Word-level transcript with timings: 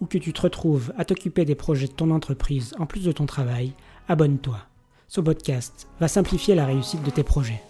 ou 0.00 0.06
que 0.06 0.18
tu 0.18 0.32
te 0.32 0.40
retrouves 0.40 0.92
à 0.96 1.04
t'occuper 1.04 1.44
des 1.44 1.54
projets 1.54 1.88
de 1.88 1.92
ton 1.92 2.10
entreprise 2.10 2.74
en 2.78 2.86
plus 2.86 3.04
de 3.04 3.12
ton 3.12 3.26
travail, 3.26 3.72
abonne-toi. 4.08 4.58
Ce 5.08 5.20
podcast 5.20 5.88
va 6.00 6.08
simplifier 6.08 6.54
la 6.54 6.66
réussite 6.66 7.02
de 7.02 7.10
tes 7.10 7.22
projets. 7.22 7.62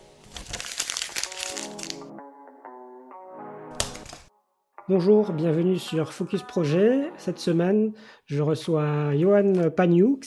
Bonjour, 4.88 5.32
bienvenue 5.32 5.78
sur 5.78 6.14
Focus 6.14 6.42
Projet. 6.42 7.10
Cette 7.18 7.38
semaine, 7.38 7.92
je 8.24 8.42
reçois 8.42 9.14
Johan 9.14 9.70
Paniux, 9.76 10.20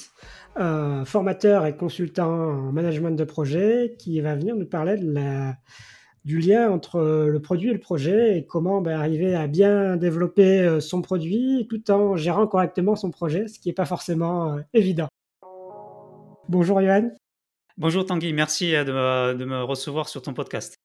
euh, 0.60 1.04
formateur 1.04 1.66
et 1.66 1.76
consultant 1.76 2.32
en 2.32 2.72
management 2.72 3.12
de 3.12 3.24
projet, 3.24 3.96
qui 3.98 4.22
va 4.22 4.36
venir 4.36 4.56
nous 4.56 4.68
parler 4.68 4.98
de 4.98 5.12
la, 5.12 5.56
du 6.26 6.40
lien 6.40 6.70
entre 6.70 7.28
le 7.28 7.42
produit 7.42 7.70
et 7.70 7.74
le 7.74 7.80
projet 7.80 8.38
et 8.38 8.46
comment 8.46 8.82
ben, 8.82 9.00
arriver 9.00 9.36
à 9.36 9.48
bien 9.48 9.98
développer 9.98 10.60
euh, 10.60 10.80
son 10.80 11.02
produit 11.02 11.68
tout 11.70 11.90
en 11.92 12.16
gérant 12.16 12.48
correctement 12.48 12.96
son 12.96 13.12
projet, 13.12 13.48
ce 13.48 13.60
qui 13.60 13.70
n'est 13.70 13.74
pas 13.74 13.86
forcément 13.86 14.54
euh, 14.54 14.62
évident. 14.74 15.08
Bonjour 16.48 16.82
Johan. 16.82 17.12
Bonjour 17.78 18.06
Tanguy, 18.06 18.34
merci 18.34 18.72
de 18.72 18.92
me, 18.92 19.34
de 19.34 19.46
me 19.46 19.64
recevoir 19.64 20.10
sur 20.10 20.22
ton 20.22 20.34
podcast. 20.34 20.76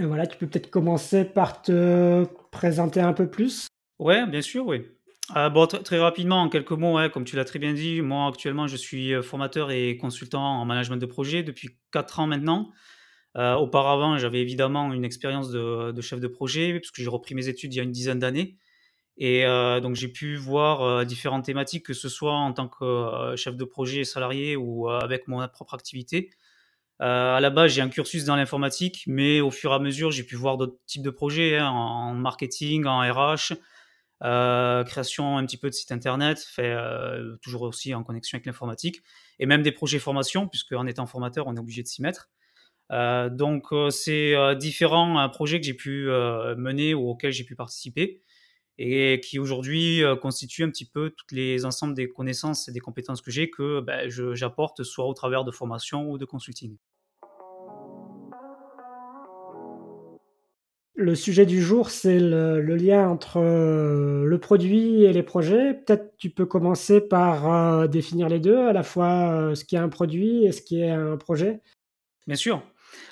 Et 0.00 0.04
voilà, 0.04 0.26
tu 0.26 0.38
peux 0.38 0.46
peut-être 0.46 0.70
commencer 0.70 1.24
par 1.24 1.62
te 1.62 2.24
présenter 2.50 3.00
un 3.00 3.12
peu 3.12 3.28
plus. 3.28 3.66
Ouais, 3.98 4.26
bien 4.26 4.40
sûr, 4.40 4.66
oui. 4.66 4.86
Euh, 5.36 5.48
bon, 5.48 5.66
très 5.66 5.98
rapidement, 5.98 6.42
en 6.42 6.48
quelques 6.48 6.72
mots, 6.72 6.96
ouais, 6.96 7.10
comme 7.10 7.24
tu 7.24 7.36
l'as 7.36 7.44
très 7.44 7.58
bien 7.58 7.72
dit, 7.72 8.02
moi 8.02 8.26
actuellement 8.26 8.66
je 8.66 8.76
suis 8.76 9.14
euh, 9.14 9.22
formateur 9.22 9.70
et 9.70 9.96
consultant 9.96 10.60
en 10.60 10.64
management 10.64 10.96
de 10.96 11.06
projet 11.06 11.42
depuis 11.42 11.70
4 11.92 12.20
ans 12.20 12.26
maintenant. 12.26 12.70
Euh, 13.36 13.54
auparavant, 13.54 14.18
j'avais 14.18 14.40
évidemment 14.40 14.92
une 14.92 15.04
expérience 15.04 15.50
de, 15.50 16.00
chef 16.00 16.20
de 16.20 16.28
projet, 16.28 16.78
puisque 16.78 17.00
j'ai 17.00 17.08
repris 17.08 17.34
mes 17.34 17.48
études 17.48 17.72
il 17.74 17.76
y 17.78 17.80
a 17.80 17.82
une 17.82 17.92
dizaine 17.92 18.18
d'années. 18.18 18.56
Et 19.18 19.46
euh, 19.46 19.80
donc 19.80 19.94
j'ai 19.94 20.08
pu 20.08 20.36
voir 20.36 20.82
euh, 20.82 21.04
différentes 21.04 21.44
thématiques, 21.44 21.86
que 21.86 21.94
ce 21.94 22.08
soit 22.08 22.34
en 22.34 22.52
tant 22.52 22.68
que 22.68 23.34
chef 23.36 23.56
de 23.56 23.64
projet 23.64 24.04
salarié 24.04 24.56
ou 24.56 24.88
avec 24.88 25.28
mon 25.28 25.46
propre 25.48 25.74
activité. 25.74 26.30
À 27.00 27.40
la 27.40 27.50
base, 27.50 27.72
j'ai 27.72 27.82
un 27.82 27.88
cursus 27.88 28.24
dans 28.24 28.36
l'informatique, 28.36 29.02
mais 29.08 29.40
au 29.40 29.50
fur 29.50 29.72
et 29.72 29.74
à 29.74 29.80
mesure, 29.80 30.12
j'ai 30.12 30.22
pu 30.22 30.36
voir 30.36 30.56
d'autres 30.56 30.78
types 30.86 31.02
de 31.02 31.10
projets 31.10 31.58
hein, 31.58 31.68
en 31.68 32.14
marketing, 32.14 32.84
en 32.86 33.00
RH, 33.00 33.54
création 34.86 35.36
un 35.36 35.44
petit 35.44 35.56
peu 35.56 35.68
de 35.68 35.74
site 35.74 35.90
internet, 35.90 36.38
fait 36.38 36.76
toujours 37.42 37.62
aussi 37.62 37.92
en 37.92 38.04
connexion 38.04 38.36
avec 38.36 38.46
l'informatique, 38.46 39.02
et 39.40 39.46
même 39.46 39.62
des 39.62 39.72
projets 39.72 39.98
formation, 39.98 40.46
puisque 40.46 40.74
en 40.74 40.86
étant 40.86 41.06
formateur, 41.06 41.48
on 41.48 41.56
est 41.56 41.60
obligé 41.60 41.82
de 41.82 41.88
s'y 41.88 42.02
mettre. 42.02 42.30
Euh, 42.92 43.30
donc, 43.30 43.72
euh, 43.72 43.90
c'est 43.90 44.34
euh, 44.34 44.54
différents 44.54 45.28
projets 45.30 45.60
que 45.60 45.66
j'ai 45.66 45.74
pu 45.74 46.06
mener 46.56 46.94
ou 46.94 47.08
auxquels 47.08 47.32
j'ai 47.32 47.44
pu 47.44 47.56
participer 47.56 48.22
et 48.78 49.20
qui 49.22 49.38
aujourd'hui 49.38 50.02
constituent 50.22 50.64
un 50.64 50.70
petit 50.70 50.86
peu 50.88 51.10
tous 51.10 51.34
les 51.34 51.64
ensembles 51.66 51.94
des 51.94 52.08
connaissances 52.08 52.68
et 52.68 52.72
des 52.72 52.80
compétences 52.80 53.20
que 53.20 53.30
j'ai 53.30 53.50
que 53.50 53.80
ben, 53.80 54.08
j'apporte 54.08 54.82
soit 54.82 55.06
au 55.06 55.12
travers 55.12 55.44
de 55.44 55.50
formation 55.50 56.10
ou 56.10 56.18
de 56.18 56.24
consulting. 56.24 56.76
Le 60.94 61.14
sujet 61.14 61.46
du 61.46 61.62
jour, 61.62 61.90
c'est 61.90 62.20
le, 62.20 62.60
le, 62.60 62.76
lien 62.76 63.08
entre 63.08 63.40
le 63.40 64.38
produit 64.38 65.04
et 65.04 65.12
les 65.12 65.22
projets. 65.22 65.74
Peut-être 65.74 66.16
tu 66.18 66.28
peux 66.28 66.44
commencer 66.44 67.00
par 67.00 67.50
euh, 67.50 67.86
définir 67.88 68.28
les 68.28 68.40
deux, 68.40 68.58
à 68.58 68.74
la 68.74 68.82
fois 68.82 69.32
euh, 69.32 69.54
ce 69.54 69.64
qui 69.64 69.74
est 69.74 69.78
un 69.78 69.88
produit 69.88 70.44
et 70.44 70.52
ce 70.52 70.60
qui 70.60 70.80
est 70.80 70.90
un 70.90 71.16
projet. 71.16 71.60
Bien 72.26 72.36
sûr. 72.36 72.62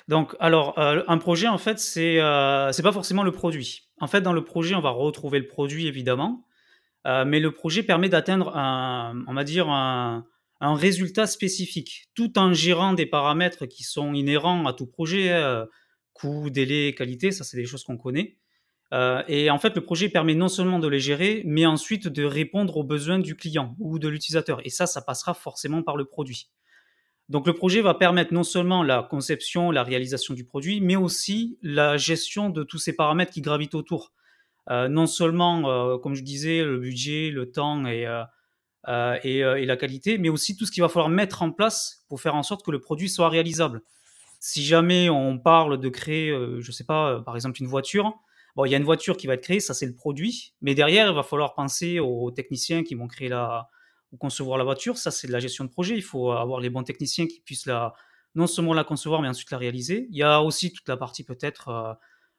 Donc, 0.07 0.35
alors, 0.39 0.77
un 0.77 1.17
projet, 1.17 1.47
en 1.47 1.57
fait, 1.57 1.79
c'est 1.79 2.15
c'est 2.71 2.83
pas 2.83 2.91
forcément 2.91 3.23
le 3.23 3.31
produit. 3.31 3.89
En 3.99 4.07
fait, 4.07 4.21
dans 4.21 4.33
le 4.33 4.43
projet, 4.43 4.75
on 4.75 4.81
va 4.81 4.89
retrouver 4.89 5.39
le 5.39 5.47
produit, 5.47 5.87
évidemment, 5.87 6.45
mais 7.05 7.39
le 7.39 7.51
projet 7.51 7.83
permet 7.83 8.09
d'atteindre 8.09 8.51
on 8.55 9.33
va 9.33 9.43
dire, 9.43 9.69
un, 9.69 10.25
résultat 10.61 11.27
spécifique, 11.27 12.09
tout 12.13 12.37
en 12.37 12.53
gérant 12.53 12.93
des 12.93 13.05
paramètres 13.05 13.65
qui 13.65 13.83
sont 13.83 14.13
inhérents 14.13 14.65
à 14.65 14.73
tout 14.73 14.85
projet 14.85 15.31
coût, 16.13 16.49
délai, 16.49 16.93
qualité, 16.93 17.31
ça 17.31 17.43
c'est 17.43 17.57
des 17.57 17.65
choses 17.65 17.83
qu'on 17.83 17.97
connaît. 17.97 18.37
Euh, 18.93 19.23
et 19.27 19.49
en 19.49 19.57
fait, 19.57 19.75
le 19.75 19.81
projet 19.81 20.09
permet 20.09 20.35
non 20.35 20.49
seulement 20.49 20.79
de 20.79 20.87
les 20.87 20.99
gérer, 20.99 21.43
mais 21.45 21.65
ensuite 21.65 22.07
de 22.07 22.23
répondre 22.23 22.77
aux 22.77 22.83
besoins 22.83 23.19
du 23.19 23.35
client 23.35 23.75
ou 23.79 23.99
de 23.99 24.07
l'utilisateur. 24.09 24.59
Et 24.65 24.69
ça, 24.69 24.85
ça 24.85 25.01
passera 25.01 25.33
forcément 25.33 25.81
par 25.81 25.95
le 25.95 26.05
produit. 26.05 26.49
Donc 27.31 27.47
le 27.47 27.53
projet 27.53 27.79
va 27.79 27.93
permettre 27.93 28.33
non 28.33 28.43
seulement 28.43 28.83
la 28.83 29.03
conception, 29.03 29.71
la 29.71 29.83
réalisation 29.83 30.33
du 30.33 30.43
produit, 30.43 30.81
mais 30.81 30.97
aussi 30.97 31.57
la 31.61 31.95
gestion 31.95 32.49
de 32.49 32.63
tous 32.63 32.77
ces 32.77 32.93
paramètres 32.93 33.31
qui 33.31 33.39
gravitent 33.39 33.73
autour. 33.73 34.11
Euh, 34.69 34.89
non 34.89 35.07
seulement, 35.07 35.69
euh, 35.69 35.97
comme 35.97 36.13
je 36.13 36.23
disais, 36.23 36.61
le 36.61 36.77
budget, 36.77 37.29
le 37.29 37.49
temps 37.49 37.85
et, 37.85 38.05
euh, 38.05 39.17
et, 39.23 39.37
et, 39.37 39.65
la 39.65 39.77
qualité, 39.77 40.17
mais 40.17 40.27
aussi 40.27 40.57
tout 40.57 40.65
ce 40.65 40.73
qu'il 40.73 40.83
va 40.83 40.89
falloir 40.89 41.07
mettre 41.07 41.41
en 41.41 41.53
place 41.53 42.03
pour 42.09 42.19
faire 42.19 42.35
en 42.35 42.43
sorte 42.43 42.65
que 42.65 42.71
le 42.71 42.81
produit 42.81 43.07
soit 43.07 43.29
réalisable 43.29 43.81
si 44.41 44.63
jamais 44.65 45.09
on 45.09 45.37
parle 45.37 45.79
de 45.79 45.87
créer, 45.87 46.35
je 46.59 46.71
sais 46.71 46.83
pas, 46.83 47.21
par 47.21 47.35
exemple 47.35 47.61
une 47.61 47.67
voiture, 47.67 48.15
bon, 48.55 48.65
il 48.65 48.71
y 48.71 48.73
a 48.73 48.77
une 48.77 48.83
voiture 48.83 49.15
qui 49.15 49.27
va 49.27 49.35
être 49.35 49.43
créée, 49.43 49.59
ça 49.59 49.75
c'est 49.75 49.85
le 49.85 49.93
produit, 49.93 50.55
mais 50.61 50.73
derrière, 50.73 51.07
il 51.09 51.13
va 51.13 51.21
falloir 51.21 51.53
penser 51.53 51.99
aux 51.99 52.31
techniciens 52.31 52.83
qui 52.83 52.95
vont 52.95 53.07
créer 53.07 53.29
la 53.29 53.69
ou 54.11 54.17
concevoir 54.17 54.57
la 54.57 54.63
voiture, 54.63 54.97
ça 54.97 55.11
c'est 55.11 55.27
de 55.27 55.31
la 55.31 55.39
gestion 55.39 55.63
de 55.63 55.69
projet, 55.69 55.95
il 55.95 56.03
faut 56.03 56.31
avoir 56.31 56.59
les 56.59 56.69
bons 56.69 56.83
techniciens 56.83 57.27
qui 57.27 57.41
puissent 57.41 57.65
la 57.65 57.93
non 58.35 58.47
seulement 58.47 58.73
la 58.73 58.83
concevoir, 58.83 59.21
mais 59.21 59.27
ensuite 59.27 59.51
la 59.51 59.57
réaliser. 59.57 60.07
Il 60.09 60.17
y 60.17 60.23
a 60.23 60.41
aussi 60.41 60.71
toute 60.71 60.87
la 60.87 60.97
partie 60.97 61.23
peut-être 61.23 61.67
euh, 61.69 61.93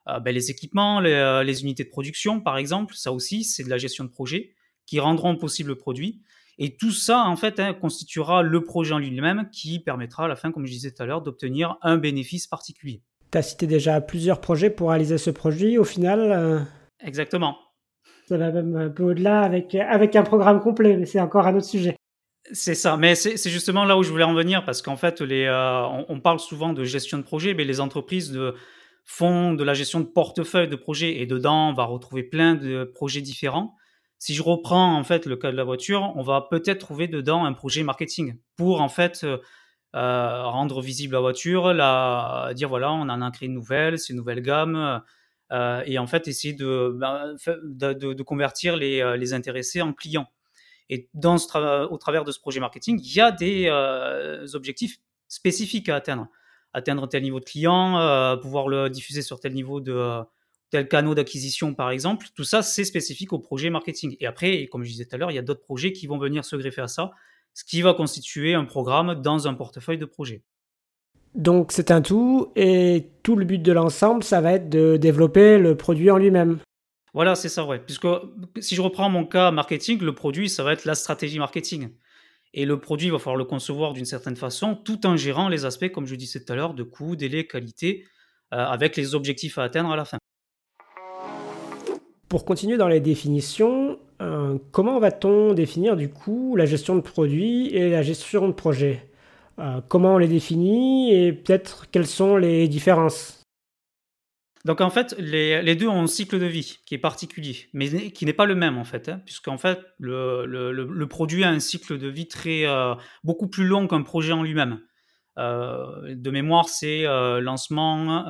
euh, 0.09 0.21
ben, 0.21 0.35
les 0.35 0.51
équipements, 0.51 1.01
les, 1.01 1.13
euh, 1.13 1.43
les, 1.43 1.63
unités 1.63 1.85
de 1.85 1.91
production, 1.91 2.41
par 2.41 2.57
exemple, 2.57 2.95
ça 2.95 3.13
aussi 3.13 3.45
c'est 3.45 3.65
de 3.65 3.71
la 3.71 3.79
gestion 3.79 4.05
de 4.05 4.09
projet 4.11 4.55
qui 4.87 5.01
rendront 5.01 5.37
possible 5.37 5.71
le 5.71 5.77
produit. 5.77 6.23
Et 6.59 6.77
tout 6.77 6.93
ça, 6.93 7.25
en 7.25 7.37
fait, 7.37 7.61
hein, 7.61 7.73
constituera 7.73 8.43
le 8.43 8.63
projet 8.63 8.95
en 8.95 8.99
lui-même 8.99 9.49
qui 9.51 9.81
permettra 9.81 10.25
à 10.25 10.29
la 10.29 10.37
fin, 10.37 10.53
comme 10.53 10.67
je 10.67 10.73
disais 10.73 10.93
tout 10.93 11.03
à 11.03 11.07
l'heure, 11.07 11.23
d'obtenir 11.23 11.77
un 11.83 11.97
bénéfice 11.97 12.47
particulier. 12.47 13.03
Tu 13.31 13.39
as 13.39 13.43
cité 13.43 13.67
déjà 13.67 14.01
plusieurs 14.01 14.41
projets 14.41 14.71
pour 14.71 14.91
réaliser 14.91 15.19
ce 15.19 15.31
produit. 15.31 15.79
Au 15.79 15.85
final, 15.85 16.21
euh... 16.33 16.61
exactement. 17.01 17.57
Ça 18.27 18.37
va 18.37 18.51
même 18.51 18.77
un 18.77 18.89
peu 18.89 19.03
au-delà 19.03 19.41
avec, 19.43 19.75
avec 19.75 20.17
un 20.17 20.23
programme 20.23 20.61
complet, 20.61 20.97
mais 20.97 21.07
c'est 21.07 21.21
encore 21.21 21.47
un 21.47 21.57
autre 21.57 21.67
sujet. 21.67 21.97
C'est 22.53 22.75
ça, 22.75 22.97
mais 22.97 23.15
c'est 23.15 23.51
justement 23.51 23.85
là 23.85 23.97
où 23.97 24.03
je 24.03 24.11
voulais 24.11 24.25
en 24.25 24.35
venir 24.35 24.65
parce 24.65 24.83
qu'en 24.83 24.97
fait, 24.97 25.21
les, 25.21 25.45
euh, 25.45 25.87
on, 26.09 26.21
parle 26.21 26.41
souvent 26.41 26.73
de 26.73 26.85
gestion 26.85 27.19
de 27.19 27.23
projet, 27.23 27.55
mais 27.55 27.65
les 27.65 27.81
entreprises 27.81 28.33
de, 28.33 28.55
font 29.05 29.55
de 29.55 29.65
la 29.65 29.75
gestion 29.75 30.01
de 30.01 30.07
portefeuille 30.07 30.69
de 30.69 30.77
projets 30.77 31.21
et 31.21 31.27
dedans, 31.27 31.71
on 31.71 31.73
va 31.73 31.85
retrouver 31.85 32.23
plein 32.23 32.55
de 32.55 32.85
projets 32.85 33.21
différents. 33.21 33.77
Si 34.19 34.35
je 34.35 34.43
reprends 34.43 34.97
en 34.97 35.05
fait 35.05 35.27
le 35.27 35.37
cas 35.37 35.51
de 35.51 35.57
la 35.57 35.65
voiture, 35.65 36.13
on 36.17 36.23
va 36.23 36.47
peut-être 36.51 36.79
trouver 36.79 37.09
dedans 37.09 37.45
un 37.45 37.53
projet 37.53 37.83
marketing 37.85 38.39
pour 38.57 38.81
en 38.81 38.89
fait 38.89 39.25
euh, 39.25 40.43
rendre 40.45 40.81
visible 40.81 41.15
la 41.15 41.21
voiture, 41.21 41.73
la, 41.73 42.53
dire 42.55 42.69
voilà, 42.69 42.93
on 42.93 43.09
en 43.09 43.23
a 43.23 43.31
créé 43.31 43.49
une 43.49 43.55
nouvelle, 43.55 43.99
c'est 43.99 44.13
une 44.13 44.19
nouvelle 44.19 44.43
gamme, 44.43 45.03
euh, 45.53 45.83
et 45.87 45.99
en 45.99 46.07
fait 46.07 46.29
essayer 46.29 46.55
de, 46.55 46.99
de, 47.63 48.13
de, 48.13 48.23
convertir 48.23 48.77
les, 48.77 49.17
les, 49.19 49.35
intéressés 49.35 49.83
en 49.83 49.93
clients. 49.93 50.29
Et 50.89 51.09
dans 51.15 51.39
ce 51.39 51.87
au 51.87 51.97
travers 51.97 52.25
de 52.25 52.33
ce 52.33 52.41
projet 52.41 52.61
marketing, 52.61 53.01
il 53.03 53.15
y 53.15 53.21
a 53.21 53.33
des 53.33 53.67
euh, 53.69 54.47
objectifs 54.55 54.99
spécifiques 55.29 55.89
à 55.89 55.97
atteindre. 55.97 56.29
Atteindre 56.75 57.07
tel 57.09 57.23
niveau 57.23 57.41
de 57.41 57.45
client, 57.45 57.99
euh, 57.99 58.37
pouvoir 58.37 58.69
le 58.69 58.91
diffuser 58.91 59.23
sur 59.23 59.41
tel 59.41 59.53
niveau 59.55 59.81
de 59.81 60.21
tel 60.71 60.89
canaux 60.89 61.15
d'acquisition 61.15 61.75
par 61.75 61.91
exemple, 61.91 62.29
tout 62.35 62.45
ça 62.45 62.63
c'est 62.63 62.85
spécifique 62.85 63.33
au 63.33 63.39
projet 63.39 63.71
marketing. 63.71 64.17
Et 64.21 64.27
après, 64.27 64.67
comme 64.69 64.85
je 64.85 64.91
disais 64.91 65.05
tout 65.05 65.15
à 65.15 65.19
l'heure, 65.19 65.31
il 65.31 65.35
y 65.35 65.39
a 65.39 65.43
d'autres 65.43 65.63
projets 65.63 65.93
qui 65.93 66.07
vont 66.07 66.19
venir 66.19 66.45
se 66.45 66.57
greffer 66.57 66.81
à 66.81 66.89
ça, 66.89 67.11
ce 67.55 67.65
qui 67.65 67.83
va 67.83 67.95
constituer 67.95 68.55
un 68.55 68.65
programme 68.65 69.21
dans 69.21 69.49
un 69.49 69.55
portefeuille 69.55 69.99
de 69.99 70.07
projet. 70.07 70.43
Donc 71.35 71.73
c'est 71.73 71.91
un 71.91 72.03
tout, 72.03 72.53
et 72.57 73.09
tout 73.23 73.37
le 73.37 73.45
but 73.45 73.63
de 73.63 73.73
l'ensemble, 73.73 74.23
ça 74.23 74.41
va 74.41 74.53
être 74.53 74.69
de 74.69 74.97
développer 74.97 75.59
le 75.59 75.77
produit 75.77 76.11
en 76.11 76.19
lui-même. 76.19 76.59
Voilà, 77.15 77.35
c'est 77.35 77.49
ça, 77.49 77.65
ouais. 77.65 77.79
Puisque 77.79 78.07
si 78.61 78.75
je 78.75 78.81
reprends 78.81 79.09
mon 79.11 79.25
cas 79.25 79.51
marketing, 79.51 80.01
le 80.01 80.15
produit, 80.15 80.49
ça 80.49 80.63
va 80.63 80.73
être 80.73 80.85
la 80.85 80.95
stratégie 80.95 81.39
marketing. 81.39 81.91
Et 82.55 82.67
le 82.67 82.79
produit, 82.79 83.09
il 83.09 83.13
va 83.13 83.19
falloir 83.19 83.37
le 83.37 83.45
concevoir 83.45 83.93
d'une 83.93 84.05
certaine 84.05 84.37
façon, 84.37 84.75
tout 84.75 85.07
en 85.07 85.17
gérant 85.17 85.49
les 85.49 85.65
aspects, 85.65 85.91
comme 85.91 86.07
je 86.07 86.15
disais 86.15 86.43
tout 86.45 86.53
à 86.53 86.57
l'heure, 86.57 86.75
de 86.75 86.83
coût, 86.83 87.17
délai, 87.17 87.47
qualité, 87.47 88.05
euh, 88.53 88.59
avec 88.59 88.97
les 88.97 89.15
objectifs 89.15 89.57
à 89.59 89.65
atteindre 89.65 89.91
à 89.91 89.97
la 89.97 90.05
fin. 90.05 90.19
Pour 92.29 92.45
continuer 92.45 92.77
dans 92.77 92.89
les 92.89 93.01
définitions, 93.01 93.99
euh, 94.21 94.59
comment 94.71 94.99
va-t-on 94.99 95.53
définir 95.53 95.97
du 95.97 96.11
coup 96.11 96.57
la 96.57 96.67
gestion 96.67 96.95
de 96.95 97.01
produits 97.01 97.69
et 97.69 97.91
la 97.91 98.03
gestion 98.03 98.49
de 98.49 98.53
projet? 98.53 99.07
Comment 99.89 100.15
on 100.15 100.19
les 100.19 100.29
définit 100.29 101.15
et 101.15 101.33
peut-être 101.33 101.91
quelles 101.91 102.07
sont 102.07 102.37
les 102.37 102.69
différences 102.69 103.43
donc 104.65 104.81
en 104.81 104.91
fait, 104.91 105.15
les, 105.19 105.75
deux 105.75 105.89
ont 105.89 106.03
un 106.03 106.07
cycle 106.07 106.39
de 106.39 106.47
vie 106.47 106.79
qui 106.87 106.95
est 106.95 106.99
particulier, 106.99 107.69
mais 107.73 108.13
qui 108.13 108.25
n'est 108.25 108.33
pas 108.33 108.47
le 108.47 108.55
même 108.55 108.79
en 108.79 108.85
fait, 108.85 109.09
hein, 109.09 109.21
puisqu'en 109.25 109.59
fait, 109.59 109.81
le, 109.99 111.05
produit 111.07 111.43
a 111.43 111.51
un 111.51 111.59
cycle 111.59 111.99
de 111.99 112.09
vie 112.09 112.29
très 112.29 112.65
euh, 112.67 112.95
beaucoup 113.25 113.49
plus 113.49 113.67
long 113.67 113.89
qu'un 113.89 114.03
projet 114.03 114.33
en 114.33 114.43
lui-même. 114.43 114.81
Euh, 115.39 116.15
de 116.15 116.31
mémoire, 116.31 116.69
c'est 116.69 117.07
euh, 117.07 117.41
lancement, 117.41 118.25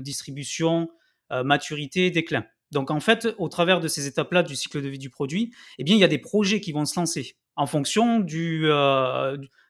distribution, 0.00 0.90
maturité, 1.30 2.10
déclin. 2.10 2.44
Donc 2.70 2.90
en 2.90 3.00
fait, 3.00 3.28
au 3.38 3.48
travers 3.48 3.80
de 3.80 3.88
ces 3.88 4.06
étapes-là 4.06 4.42
du 4.42 4.56
cycle 4.56 4.82
de 4.82 4.88
vie 4.88 4.98
du 4.98 5.08
produit, 5.08 5.54
eh 5.78 5.84
bien, 5.84 5.94
il 5.94 6.00
y 6.00 6.04
a 6.04 6.08
des 6.08 6.18
projets 6.18 6.60
qui 6.60 6.72
vont 6.72 6.84
se 6.84 6.98
lancer 7.00 7.36
en 7.56 7.66
fonction 7.66 8.20
du, 8.20 8.66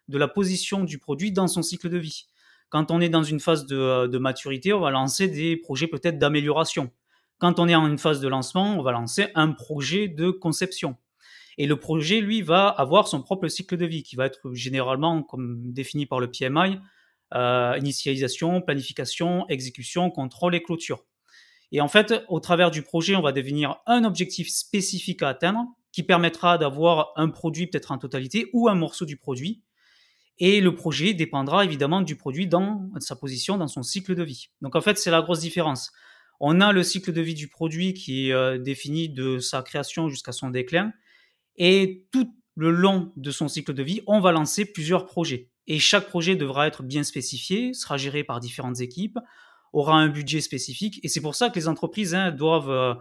de 0.08 0.19
la 0.19 0.28
position 0.28 0.84
du 0.84 0.99
produit 0.99 1.32
dans 1.32 1.49
son 1.49 1.62
cycle 1.62 1.88
de 1.88 1.99
vie. 1.99 2.26
Quand 2.69 2.90
on 2.90 3.00
est 3.00 3.10
dans 3.10 3.22
une 3.22 3.38
phase 3.38 3.66
euh, 3.70 4.08
de, 4.08 4.19
maturité, 4.19 4.72
on 4.72 4.81
va 4.81 4.90
lancer 4.90 5.28
des 5.28 5.56
projets 5.56 5.87
peut-être 5.87 6.19
d'amélioration. 6.19 6.90
Quand 7.38 7.58
on 7.58 7.69
est 7.69 7.75
en 7.75 7.87
une 7.87 7.99
phase 7.99 8.20
de 8.20 8.28
lancement, 8.28 8.78
on 8.78 8.82
va 8.82 8.93
lancer 8.93 9.28
un 9.34 9.52
projet 9.52 10.08
de 10.08 10.31
conception. 10.31 10.96
Et 11.58 11.66
le 11.66 11.76
projet, 11.76 12.20
lui, 12.20 12.40
va 12.40 12.69
avoir 12.69 13.08
son 13.08 13.20
propre 13.20 13.49
cycle 13.49 13.76
de 13.76 13.84
vie 13.84 14.02
qui 14.02 14.16
va 14.16 14.25
être 14.26 14.54
généralement, 14.54 15.22
comme 15.22 15.72
défini 15.72 16.06
par 16.06 16.19
le 16.19 16.31
PMI, 16.31 16.78
euh, 17.34 17.76
initialisation, 17.78 18.62
planification, 18.62 19.46
exécution, 19.48 20.10
contrôle 20.10 20.55
et 20.55 20.62
clôture. 20.62 21.05
Et 21.72 21.81
en 21.81 21.88
fait, 21.88 22.25
au 22.28 22.40
travers 22.40 22.70
du 22.70 22.82
projet, 22.82 23.16
on 23.16 23.22
va 23.22 23.32
définir 23.32 23.81
un 23.87 24.05
objectif 24.05 24.48
spécifique 24.48 25.22
à 25.22 25.28
atteindre 25.28 25.66
qui 25.90 26.02
permettra 26.02 26.56
d'avoir 26.56 27.12
un 27.16 27.28
produit 27.28 27.66
peut-être 27.66 27.93
en 27.93 27.98
totalité 27.98 28.48
ou 28.55 28.69
un 28.69 28.75
morceau 28.75 29.05
du 29.05 29.16
produit 29.16 29.62
et 30.44 30.61
le 30.61 30.75
projet 30.75 31.15
dépendra 31.15 31.65
évidemment 31.65 32.00
du 32.00 32.17
produit 32.17 32.49
dans 32.49 32.91
sa 32.99 33.15
position 33.15 33.59
dans 33.59 33.69
son 33.69 33.85
cycle 33.85 34.17
de 34.17 34.25
vie. 34.25 34.49
Donc 34.61 34.75
en 34.75 34.81
fait, 34.81 34.99
c'est 34.99 35.12
la 35.12 35.23
grosse 35.23 35.39
différence. 35.39 35.93
On 36.41 36.61
a 36.61 36.73
le 36.73 36.83
cycle 36.83 37.12
de 37.12 37.21
vie 37.21 37.35
du 37.35 37.47
produit 37.47 37.94
qui 37.94 38.29
est 38.29 38.33
euh, 38.33 38.59
défini 38.59 39.09
de 39.09 39.39
sa 39.39 39.62
création 39.62 40.09
jusqu'à 40.09 40.33
son 40.33 40.50
déclin. 40.50 40.93
Et 41.59 42.09
tout 42.11 42.37
le 42.56 42.73
long 42.73 43.12
de 43.17 43.31
son 43.31 43.47
cycle 43.47 43.73
de 43.73 43.85
vie, 43.85 44.00
on 44.09 44.19
va 44.19 44.33
lancer 44.33 44.65
plusieurs 44.65 45.06
projets. 45.06 45.49
Et 45.69 45.79
chaque 45.79 46.09
projet 46.09 46.35
devra 46.35 46.67
être 46.67 46.83
bien 46.83 47.05
spécifié, 47.05 47.73
sera 47.73 47.97
géré 47.97 48.25
par 48.25 48.41
différentes 48.41 48.81
équipes, 48.81 49.21
aura 49.73 49.94
un 49.94 50.09
budget 50.09 50.41
spécifique. 50.41 50.99
Et 51.05 51.09
c'est 51.09 51.21
pour 51.21 51.37
ça 51.37 51.50
que 51.50 51.55
les 51.55 51.69
entreprises 51.69 52.17
hein, 52.17 52.33
doivent 52.33 52.69
euh, 52.69 52.94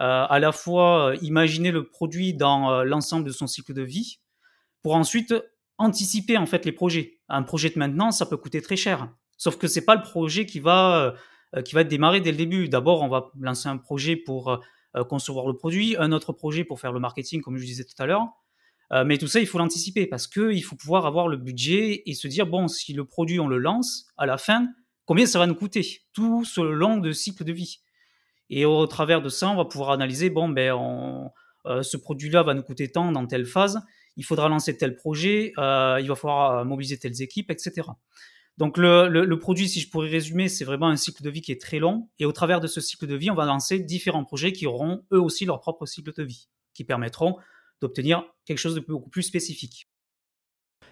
euh, 0.00 0.26
à 0.28 0.40
la 0.40 0.50
fois 0.50 1.14
imaginer 1.22 1.70
le 1.70 1.84
produit 1.88 2.34
dans 2.34 2.82
l'ensemble 2.82 3.24
de 3.24 3.30
son 3.30 3.46
cycle 3.46 3.72
de 3.72 3.82
vie, 3.82 4.18
pour 4.82 4.96
ensuite 4.96 5.32
anticiper 5.78 6.36
en 6.36 6.46
fait 6.46 6.64
les 6.64 6.72
projets. 6.72 7.20
Un 7.28 7.42
projet 7.42 7.70
de 7.70 7.78
maintenance, 7.78 8.18
ça 8.18 8.26
peut 8.26 8.36
coûter 8.36 8.60
très 8.60 8.76
cher. 8.76 9.08
Sauf 9.36 9.56
que 9.56 9.68
c'est 9.68 9.84
pas 9.84 9.94
le 9.94 10.02
projet 10.02 10.44
qui 10.44 10.60
va 10.60 11.16
euh, 11.56 11.62
qui 11.62 11.74
va 11.74 11.84
démarré 11.84 12.20
dès 12.20 12.30
le 12.30 12.36
début. 12.36 12.68
D'abord, 12.68 13.02
on 13.02 13.08
va 13.08 13.30
lancer 13.40 13.68
un 13.68 13.78
projet 13.78 14.16
pour 14.16 14.50
euh, 14.50 15.04
concevoir 15.04 15.46
le 15.46 15.54
produit, 15.54 15.96
un 15.98 16.12
autre 16.12 16.32
projet 16.32 16.64
pour 16.64 16.80
faire 16.80 16.92
le 16.92 17.00
marketing, 17.00 17.40
comme 17.40 17.56
je 17.56 17.64
disais 17.64 17.84
tout 17.84 18.00
à 18.02 18.06
l'heure. 18.06 18.26
Euh, 18.92 19.04
mais 19.04 19.18
tout 19.18 19.28
ça, 19.28 19.40
il 19.40 19.46
faut 19.46 19.58
l'anticiper 19.58 20.06
parce 20.06 20.26
que 20.26 20.52
il 20.52 20.62
faut 20.62 20.76
pouvoir 20.76 21.06
avoir 21.06 21.28
le 21.28 21.36
budget 21.36 22.02
et 22.06 22.14
se 22.14 22.28
dire 22.28 22.46
bon, 22.46 22.68
si 22.68 22.92
le 22.92 23.04
produit 23.04 23.40
on 23.40 23.48
le 23.48 23.58
lance, 23.58 24.06
à 24.18 24.26
la 24.26 24.36
fin, 24.36 24.68
combien 25.06 25.26
ça 25.26 25.38
va 25.38 25.46
nous 25.46 25.54
coûter 25.54 26.00
tout 26.12 26.44
ce 26.44 26.60
long 26.60 26.98
de 26.98 27.12
cycle 27.12 27.44
de 27.44 27.52
vie? 27.52 27.80
Et 28.50 28.64
au 28.64 28.86
travers 28.86 29.22
de 29.22 29.28
ça, 29.28 29.50
on 29.50 29.56
va 29.56 29.66
pouvoir 29.66 29.90
analyser 29.90 30.30
bon 30.30 30.48
ben 30.48 31.30
ce 31.66 31.98
produit-là 31.98 32.42
va 32.42 32.54
nous 32.54 32.62
coûter 32.62 32.90
tant 32.90 33.12
dans 33.12 33.26
telle 33.26 33.44
phase 33.44 33.78
il 34.18 34.24
faudra 34.24 34.48
lancer 34.48 34.76
tel 34.76 34.96
projet, 34.96 35.52
euh, 35.58 35.98
il 36.02 36.08
va 36.08 36.16
falloir 36.16 36.58
euh, 36.58 36.64
mobiliser 36.64 36.98
telles 36.98 37.22
équipes, 37.22 37.50
etc. 37.50 37.88
Donc 38.58 38.76
le, 38.76 39.34
produit, 39.36 39.68
si 39.68 39.80
je 39.80 39.88
pourrais 39.88 40.08
résumer, 40.08 40.48
c'est 40.48 40.64
vraiment 40.64 40.88
un 40.88 40.96
cycle 40.96 41.22
de 41.22 41.30
vie 41.30 41.40
qui 41.40 41.52
est 41.52 41.60
très 41.60 41.78
long. 41.78 42.08
Et 42.18 42.26
au 42.26 42.32
travers 42.32 42.60
de 42.60 42.66
ce 42.66 42.80
cycle 42.80 43.06
de 43.06 43.14
vie, 43.14 43.30
on 43.30 43.36
va 43.36 43.46
lancer 43.46 43.78
différents 43.78 44.24
projets 44.24 44.52
qui 44.52 44.66
auront 44.66 45.04
eux 45.12 45.20
aussi 45.20 45.46
leur 45.46 45.60
propre 45.60 45.86
cycle 45.86 46.12
de 46.12 46.24
vie, 46.24 46.48
qui 46.74 46.82
permettront 46.82 47.36
d'obtenir 47.80 48.24
quelque 48.44 48.58
chose 48.58 48.74
de 48.74 48.80
beaucoup 48.80 49.08
plus 49.08 49.22
spécifique. 49.22 49.88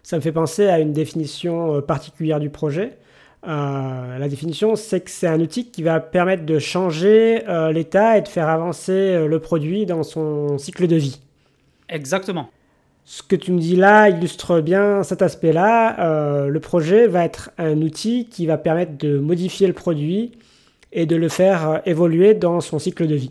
Ça 0.04 0.16
me 0.16 0.22
fait 0.22 0.30
penser 0.30 0.68
à 0.68 0.78
une 0.78 0.92
définition 0.92 1.74
euh, 1.74 1.80
particulière 1.80 2.38
du 2.38 2.50
projet. 2.50 2.96
la 3.42 4.28
définition, 4.28 4.76
c'est 4.76 5.00
que 5.00 5.10
c'est 5.10 5.26
un 5.26 5.40
outil 5.40 5.72
qui 5.72 5.82
va 5.82 5.98
permettre 5.98 6.46
de 6.46 6.60
changer 6.60 7.42
l'état 7.72 8.18
et 8.18 8.22
de 8.22 8.28
faire 8.28 8.48
avancer 8.48 9.26
le 9.26 9.40
produit 9.40 9.86
dans 9.86 10.04
son 10.04 10.58
cycle 10.58 10.86
de 10.86 10.96
vie. 10.96 11.20
Exactement 11.88 12.50
ce 13.06 13.22
que 13.22 13.36
tu 13.36 13.52
me 13.52 13.60
dis 13.60 13.76
là 13.76 14.10
illustre 14.10 14.60
bien 14.60 15.04
cet 15.04 15.22
aspect-là. 15.22 16.00
Euh, 16.00 16.48
le 16.48 16.60
projet 16.60 17.06
va 17.06 17.24
être 17.24 17.50
un 17.56 17.80
outil 17.80 18.28
qui 18.28 18.46
va 18.46 18.58
permettre 18.58 18.98
de 18.98 19.18
modifier 19.18 19.68
le 19.68 19.72
produit 19.72 20.32
et 20.90 21.06
de 21.06 21.14
le 21.14 21.28
faire 21.28 21.70
euh, 21.70 21.78
évoluer 21.86 22.34
dans 22.34 22.60
son 22.60 22.80
cycle 22.80 23.06
de 23.06 23.14
vie. 23.14 23.30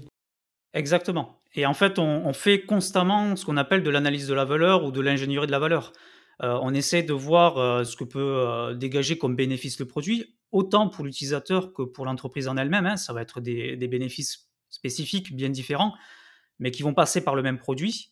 Exactement. 0.73 1.41
Et 1.55 1.65
en 1.65 1.73
fait, 1.73 1.99
on, 1.99 2.33
fait 2.33 2.61
constamment 2.61 3.35
ce 3.35 3.45
qu'on 3.45 3.57
appelle 3.57 3.83
de 3.83 3.89
l'analyse 3.89 4.27
de 4.27 4.33
la 4.33 4.45
valeur 4.45 4.85
ou 4.85 4.91
de 4.91 5.01
l'ingénierie 5.01 5.45
de 5.45 5.51
la 5.51 5.59
valeur. 5.59 5.91
Euh, 6.41 6.57
on 6.61 6.73
essaie 6.73 7.03
de 7.03 7.13
voir 7.13 7.85
ce 7.85 7.95
que 7.95 8.03
peut 8.03 8.75
dégager 8.75 9.17
comme 9.17 9.37
bénéfice 9.37 9.79
le 9.79 9.87
produit, 9.87 10.35
autant 10.51 10.89
pour 10.89 11.05
l'utilisateur 11.05 11.71
que 11.71 11.83
pour 11.83 12.05
l'entreprise 12.05 12.49
en 12.49 12.57
elle-même. 12.57 12.85
Hein. 12.85 12.97
Ça 12.97 13.13
va 13.13 13.21
être 13.21 13.39
des, 13.39 13.77
des 13.77 13.87
bénéfices 13.87 14.49
spécifiques, 14.69 15.33
bien 15.33 15.49
différents, 15.49 15.93
mais 16.59 16.71
qui 16.71 16.83
vont 16.83 16.93
passer 16.93 17.23
par 17.23 17.35
le 17.35 17.41
même 17.41 17.57
produit. 17.57 18.11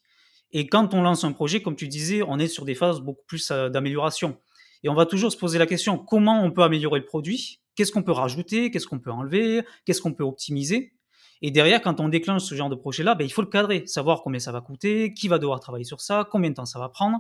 Et 0.53 0.67
quand 0.67 0.93
on 0.93 1.01
lance 1.01 1.23
un 1.23 1.31
projet, 1.31 1.61
comme 1.61 1.75
tu 1.75 1.87
disais, 1.87 2.21
on 2.27 2.39
est 2.39 2.47
sur 2.47 2.63
des 2.63 2.75
phases 2.75 3.01
beaucoup 3.01 3.23
plus 3.27 3.51
euh, 3.51 3.69
d'amélioration. 3.69 4.37
Et 4.83 4.89
on 4.89 4.93
va 4.93 5.05
toujours 5.05 5.31
se 5.31 5.37
poser 5.37 5.57
la 5.57 5.65
question, 5.65 5.97
comment 5.97 6.43
on 6.43 6.51
peut 6.51 6.61
améliorer 6.61 6.99
le 6.99 7.05
produit? 7.05 7.59
Qu'est-ce 7.75 7.91
qu'on 7.91 8.03
peut 8.03 8.11
rajouter? 8.11 8.69
Qu'est-ce 8.69 8.85
qu'on 8.85 8.99
peut 8.99 9.11
enlever? 9.11 9.63
Qu'est-ce 9.85 10.01
qu'on 10.01 10.13
peut 10.13 10.23
optimiser? 10.23 10.93
Et 11.41 11.51
derrière, 11.51 11.81
quand 11.81 11.99
on 11.99 12.07
déclenche 12.07 12.43
ce 12.43 12.55
genre 12.55 12.69
de 12.69 12.75
projet-là, 12.75 13.15
ben, 13.15 13.25
il 13.25 13.31
faut 13.31 13.41
le 13.41 13.47
cadrer, 13.47 13.85
savoir 13.87 14.21
combien 14.21 14.39
ça 14.39 14.51
va 14.51 14.61
coûter, 14.61 15.13
qui 15.13 15.27
va 15.27 15.39
devoir 15.39 15.59
travailler 15.59 15.83
sur 15.83 15.99
ça, 15.99 16.27
combien 16.31 16.51
de 16.51 16.55
temps 16.55 16.65
ça 16.65 16.79
va 16.79 16.87
prendre, 16.87 17.17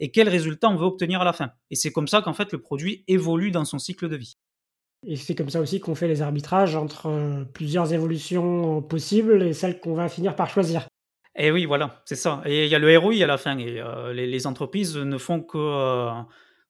et 0.00 0.10
quel 0.10 0.28
résultat 0.28 0.68
on 0.68 0.76
veut 0.76 0.84
obtenir 0.84 1.20
à 1.20 1.24
la 1.24 1.32
fin. 1.32 1.52
Et 1.70 1.76
c'est 1.76 1.92
comme 1.92 2.08
ça 2.08 2.20
qu'en 2.20 2.34
fait 2.34 2.52
le 2.52 2.60
produit 2.60 3.04
évolue 3.08 3.50
dans 3.50 3.64
son 3.64 3.78
cycle 3.78 4.08
de 4.08 4.16
vie. 4.16 4.36
Et 5.06 5.16
c'est 5.16 5.34
comme 5.34 5.48
ça 5.48 5.60
aussi 5.60 5.80
qu'on 5.80 5.94
fait 5.94 6.08
les 6.08 6.22
arbitrages 6.22 6.76
entre 6.76 7.06
euh, 7.06 7.44
plusieurs 7.44 7.92
évolutions 7.92 8.82
possibles 8.82 9.42
et 9.42 9.52
celles 9.52 9.80
qu'on 9.80 9.94
va 9.94 10.08
finir 10.08 10.36
par 10.36 10.50
choisir. 10.50 10.86
Et 11.34 11.50
oui, 11.50 11.64
voilà, 11.64 12.02
c'est 12.04 12.16
ça. 12.16 12.42
Et 12.44 12.66
il 12.66 12.70
y 12.70 12.74
a 12.74 12.78
le 12.78 12.98
ROI 12.98 13.22
à 13.22 13.26
la 13.26 13.38
fin. 13.38 13.56
Et 13.58 13.80
euh, 13.80 14.12
les, 14.12 14.46
entreprises 14.46 14.96
ne 14.96 15.18
font 15.18 15.40
que 15.40 15.56
euh, 15.56 16.10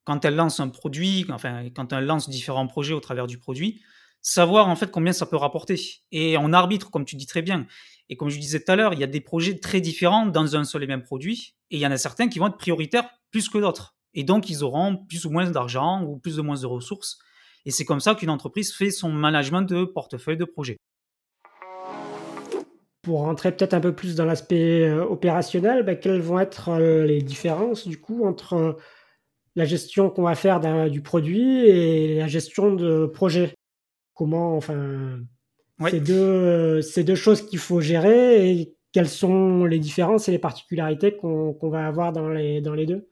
quand 0.05 0.25
elles 0.25 0.37
lancent 0.37 0.61
un 0.61 0.69
produit, 0.69 1.27
enfin 1.31 1.69
quand 1.75 1.93
elles 1.93 2.07
lancent 2.07 2.29
différents 2.29 2.67
projets 2.69 2.95
au 2.95 3.01
travers 3.01 3.27
du 3.27 3.39
produit, 3.39 3.83
savoir 4.21 4.69
en 4.69 4.77
fait 4.77 4.91
combien 4.91 5.13
ça 5.13 5.27
peut 5.27 5.37
rapporter. 5.37 5.81
Et 6.13 6.37
on 6.39 6.53
arbitre, 6.53 6.91
comme 6.91 7.05
tu 7.05 7.17
dis 7.17 7.27
très 7.27 7.43
bien. 7.43 7.67
Et 8.09 8.17
comme 8.17 8.29
je 8.29 8.39
disais 8.39 8.63
tout 8.63 8.71
à 8.71 8.77
l'heure, 8.77 8.95
il 8.95 9.01
y 9.01 9.05
a 9.05 9.09
des 9.09 9.21
projets 9.21 9.59
très 9.59 9.81
différents 9.81 10.27
dans 10.27 10.55
un 10.55 10.65
seul 10.65 10.85
et 10.85 10.87
même 10.87 11.03
produit. 11.03 11.57
Et 11.71 11.77
il 11.77 11.81
y 11.81 11.87
en 11.87 11.91
a 11.91 11.99
certains 11.99 12.29
qui 12.29 12.39
vont 12.39 12.47
être 12.47 12.59
prioritaires 12.59 13.09
plus 13.33 13.49
que 13.49 13.59
d'autres. 13.59 13.97
Et 14.15 14.23
donc, 14.23 14.51
ils 14.51 14.63
auront 14.63 14.97
plus 14.97 15.25
ou 15.25 15.31
moins 15.31 15.51
d'argent 15.51 16.03
ou 16.05 16.19
plus 16.19 16.39
ou 16.39 16.45
moins 16.45 16.61
de 16.61 16.67
ressources. 16.67 17.19
Et 17.65 17.71
c'est 17.71 17.85
comme 17.85 18.01
ça 18.01 18.15
qu'une 18.15 18.31
entreprise 18.31 18.75
fait 18.75 18.91
son 18.91 19.11
management 19.11 19.63
de 19.63 19.85
portefeuille 19.85 20.37
de 20.37 20.45
projet 20.45 20.79
pour 23.03 23.21
rentrer 23.21 23.51
peut-être 23.55 23.75
un 23.75 23.81
peu 23.81 23.95
plus 23.95 24.15
dans 24.15 24.25
l'aspect 24.25 24.89
euh, 24.89 25.05
opérationnel, 25.05 25.83
bah, 25.83 25.97
quelles 25.97 26.21
vont 26.21 26.39
être 26.39 26.69
euh, 26.71 27.05
les 27.05 27.21
différences 27.21 27.87
du 27.87 28.01
coup 28.01 28.25
entre 28.25 28.55
euh, 28.55 28.73
la 29.57 29.65
gestion 29.65 30.09
qu'on 30.09 30.23
va 30.23 30.37
faire 30.37 30.61
du 30.89 31.03
produit 31.03 31.67
et 31.67 32.19
la 32.19 32.29
gestion 32.29 32.75
de 32.75 33.07
projet? 33.07 33.55
Comment, 34.15 34.57
enfin, 34.57 35.19
ces, 35.91 36.01
deux, 36.01 36.81
ces 36.81 37.03
deux 37.03 37.17
choses 37.17 37.43
qu'il 37.43 37.59
faut 37.59 37.81
gérer 37.81 38.51
et 38.51 38.75
quelles 38.93 39.09
sont 39.09 39.65
les 39.65 39.79
différences 39.79 40.29
et 40.29 40.33
les 40.33 40.39
particularités 40.39 41.17
qu'on 41.17 41.57
va 41.63 41.87
avoir 41.87 42.13
dans 42.13 42.29
les, 42.29 42.61
dans 42.61 42.75
les 42.75 42.87
deux? 42.87 43.09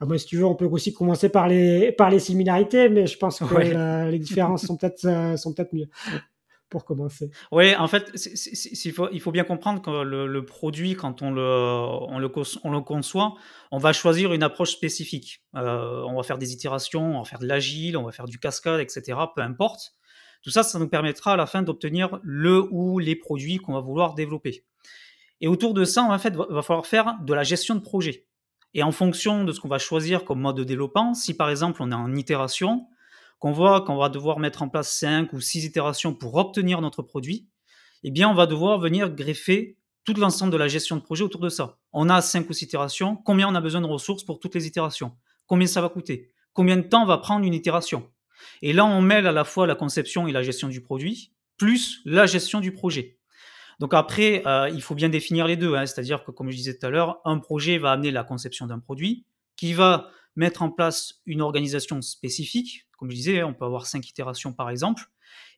Ah, 0.00 0.06
moi, 0.06 0.16
si 0.16 0.26
tu 0.26 0.36
veux, 0.36 0.44
on 0.44 0.54
peut 0.54 0.64
aussi 0.64 0.92
commencer 0.92 1.28
par 1.28 1.48
les, 1.48 1.92
par 1.92 2.08
les 2.08 2.20
similarités, 2.20 2.88
mais 2.88 3.06
je 3.06 3.18
pense 3.18 3.40
que 3.40 4.08
les 4.10 4.18
différences 4.18 4.64
sont 4.66 4.76
peut-être 4.76 5.36
sont 5.36 5.52
peut-être 5.52 5.74
mieux 5.74 5.88
pour 6.68 6.84
commencer 6.84 7.30
Oui, 7.52 7.74
en 7.74 7.88
fait, 7.88 8.12
il 8.14 9.20
faut, 9.20 9.32
bien 9.32 9.44
comprendre 9.44 9.80
que 9.82 9.90
le, 9.90 10.44
produit, 10.44 10.94
quand 10.94 11.22
on 11.22 11.30
le, 11.30 11.42
on, 11.42 12.18
le, 12.18 12.30
on 12.64 12.70
le 12.70 12.80
conçoit, 12.80 13.34
on 13.70 13.78
va 13.78 13.92
choisir 13.92 14.32
une 14.32 14.42
approche 14.42 14.70
spécifique. 14.70 15.42
Euh, 15.54 16.02
on 16.06 16.16
va 16.16 16.22
faire 16.22 16.38
des 16.38 16.52
itérations, 16.52 17.16
on 17.16 17.22
va 17.22 17.24
faire 17.24 17.38
de 17.38 17.46
l'agile, 17.46 17.96
on 17.96 18.04
va 18.04 18.12
faire 18.12 18.26
du 18.26 18.38
cascade, 18.38 18.80
etc. 18.80 19.18
Peu 19.34 19.42
importe. 19.42 19.94
Tout 20.42 20.50
ça, 20.50 20.62
ça 20.62 20.78
nous 20.78 20.88
permettra 20.88 21.32
à 21.32 21.36
la 21.36 21.46
fin 21.46 21.62
d'obtenir 21.62 22.20
le 22.22 22.66
ou 22.70 22.98
les 22.98 23.16
produits 23.16 23.56
qu'on 23.56 23.72
va 23.72 23.80
vouloir 23.80 24.14
développer. 24.14 24.64
Et 25.40 25.48
autour 25.48 25.74
de 25.74 25.84
ça, 25.84 26.02
en 26.02 26.18
fait, 26.18 26.34
va 26.34 26.62
falloir 26.62 26.86
faire 26.86 27.16
de 27.22 27.34
la 27.34 27.42
gestion 27.42 27.74
de 27.74 27.80
projet. 27.80 28.26
Et 28.74 28.82
en 28.82 28.92
fonction 28.92 29.44
de 29.44 29.52
ce 29.52 29.60
qu'on 29.60 29.68
va 29.68 29.78
choisir 29.78 30.24
comme 30.24 30.40
mode 30.40 30.56
de 30.56 30.64
développement, 30.64 31.14
si 31.14 31.34
par 31.34 31.50
exemple 31.50 31.82
on 31.82 31.90
est 31.90 31.94
en 31.94 32.14
itération, 32.14 32.86
qu'on 33.38 33.52
voit 33.52 33.82
qu'on 33.82 33.96
va 33.96 34.08
devoir 34.08 34.38
mettre 34.38 34.62
en 34.62 34.68
place 34.68 34.92
5 34.92 35.32
ou 35.32 35.40
6 35.40 35.64
itérations 35.64 36.14
pour 36.14 36.34
obtenir 36.36 36.80
notre 36.80 37.02
produit, 37.02 37.48
eh 38.04 38.10
bien, 38.10 38.28
on 38.28 38.34
va 38.34 38.46
devoir 38.46 38.78
venir 38.78 39.10
greffer 39.10 39.76
tout 40.04 40.14
l'ensemble 40.14 40.52
de 40.52 40.56
la 40.56 40.68
gestion 40.68 40.96
de 40.96 41.02
projet 41.02 41.24
autour 41.24 41.40
de 41.40 41.48
ça. 41.48 41.78
On 41.92 42.08
a 42.08 42.20
5 42.20 42.48
ou 42.48 42.52
6 42.52 42.64
itérations. 42.64 43.16
Combien 43.16 43.48
on 43.48 43.54
a 43.54 43.60
besoin 43.60 43.80
de 43.80 43.86
ressources 43.86 44.24
pour 44.24 44.40
toutes 44.40 44.54
les 44.54 44.66
itérations? 44.66 45.12
Combien 45.46 45.66
ça 45.66 45.80
va 45.80 45.88
coûter? 45.88 46.30
Combien 46.52 46.76
de 46.76 46.82
temps 46.82 47.04
va 47.04 47.18
prendre 47.18 47.44
une 47.44 47.54
itération? 47.54 48.10
Et 48.62 48.72
là, 48.72 48.84
on 48.84 49.00
mêle 49.00 49.26
à 49.26 49.32
la 49.32 49.44
fois 49.44 49.66
la 49.66 49.74
conception 49.74 50.26
et 50.26 50.32
la 50.32 50.42
gestion 50.42 50.68
du 50.68 50.80
produit, 50.80 51.32
plus 51.56 52.00
la 52.04 52.26
gestion 52.26 52.60
du 52.60 52.72
projet. 52.72 53.18
Donc 53.78 53.94
après, 53.94 54.42
euh, 54.46 54.68
il 54.70 54.82
faut 54.82 54.94
bien 54.94 55.08
définir 55.08 55.46
les 55.46 55.56
deux. 55.56 55.74
Hein. 55.74 55.86
C'est-à-dire 55.86 56.24
que, 56.24 56.30
comme 56.30 56.50
je 56.50 56.56
disais 56.56 56.76
tout 56.76 56.86
à 56.86 56.90
l'heure, 56.90 57.20
un 57.24 57.38
projet 57.38 57.78
va 57.78 57.92
amener 57.92 58.10
la 58.10 58.24
conception 58.24 58.66
d'un 58.66 58.78
produit 58.78 59.24
qui 59.56 59.72
va 59.72 60.08
mettre 60.38 60.62
en 60.62 60.70
place 60.70 61.20
une 61.26 61.42
organisation 61.42 62.00
spécifique. 62.00 62.86
Comme 62.96 63.10
je 63.10 63.16
disais, 63.16 63.42
on 63.42 63.52
peut 63.52 63.64
avoir 63.64 63.86
cinq 63.86 64.08
itérations 64.08 64.52
par 64.52 64.70
exemple. 64.70 65.04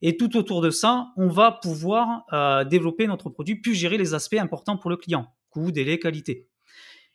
Et 0.02 0.16
tout 0.16 0.36
autour 0.36 0.62
de 0.62 0.70
ça, 0.70 1.08
on 1.16 1.28
va 1.28 1.52
pouvoir 1.52 2.24
euh, 2.32 2.64
développer 2.64 3.06
notre 3.06 3.30
produit, 3.30 3.56
puis 3.56 3.74
gérer 3.74 3.98
les 3.98 4.14
aspects 4.14 4.34
importants 4.34 4.76
pour 4.76 4.90
le 4.90 4.96
client, 4.96 5.32
coût, 5.50 5.70
délai, 5.70 5.98
qualité. 5.98 6.48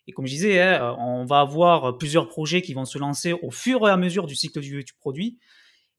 Et 0.07 0.11
comme 0.11 0.27
je 0.27 0.31
disais, 0.31 0.61
hein, 0.61 0.95
on 0.99 1.25
va 1.25 1.39
avoir 1.39 1.97
plusieurs 1.97 2.29
projets 2.29 2.61
qui 2.61 2.73
vont 2.73 2.85
se 2.85 2.99
lancer 2.99 3.33
au 3.33 3.49
fur 3.49 3.87
et 3.87 3.91
à 3.91 3.97
mesure 3.97 4.27
du 4.27 4.35
cycle 4.35 4.59
vie 4.59 4.83
du 4.83 4.93
produit. 4.93 5.39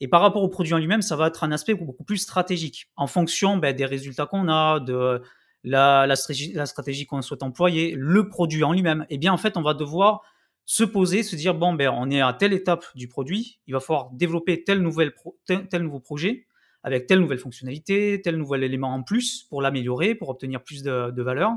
Et 0.01 0.09
par 0.09 0.21
rapport 0.21 0.43
au 0.43 0.49
produit 0.49 0.75
en 0.75 0.79
lui-même, 0.79 1.03
ça 1.03 1.17
va 1.17 1.27
être 1.27 1.43
un 1.43 1.51
aspect 1.51 1.75
beaucoup 1.75 2.05
plus 2.05 2.19
stratégique, 2.19 2.87
en 2.97 3.07
fonction 3.07 3.57
ben, 3.57 3.75
des 3.75 3.87
résultats 3.87 4.27
qu'on 4.27 4.49
a, 4.49 4.79
de 4.79 5.23
la, 5.65 6.15
stratégie, 6.15 6.53
la 6.53 6.67
stratégie 6.67 7.07
qu'on 7.07 7.23
souhaite 7.23 7.43
employer, 7.43 7.95
le 7.97 8.29
produit 8.29 8.63
en 8.63 8.73
lui-même. 8.73 9.07
Eh 9.11 9.19
bien, 9.19 9.33
en 9.33 9.37
fait, 9.37 9.57
on 9.57 9.63
va 9.63 9.75
devoir 9.75 10.23
se 10.67 10.83
poser, 10.83 11.23
se 11.23 11.37
dire 11.37 11.55
bon, 11.55 11.73
ben, 11.73 11.91
on 11.95 12.11
est 12.11 12.21
à 12.21 12.33
telle 12.33 12.53
étape 12.53 12.85
du 12.97 13.09
produit, 13.09 13.61
il 13.69 13.73
va 13.73 13.81
falloir 13.81 14.11
développer 14.11 14.65
tel, 14.65 14.81
nouveau 14.83 16.01
projet 16.01 16.47
avec 16.83 17.07
telle 17.07 17.21
nouvelle 17.21 17.39
fonctionnalité, 17.39 18.21
tel 18.23 18.37
nouvel 18.37 18.65
élément 18.65 18.93
en 18.93 19.03
plus 19.03 19.45
pour 19.45 19.63
l'améliorer, 19.63 20.15
pour 20.15 20.29
obtenir 20.29 20.63
plus 20.63 20.83
de, 20.83 21.11
de, 21.11 21.23
valeur. 21.23 21.53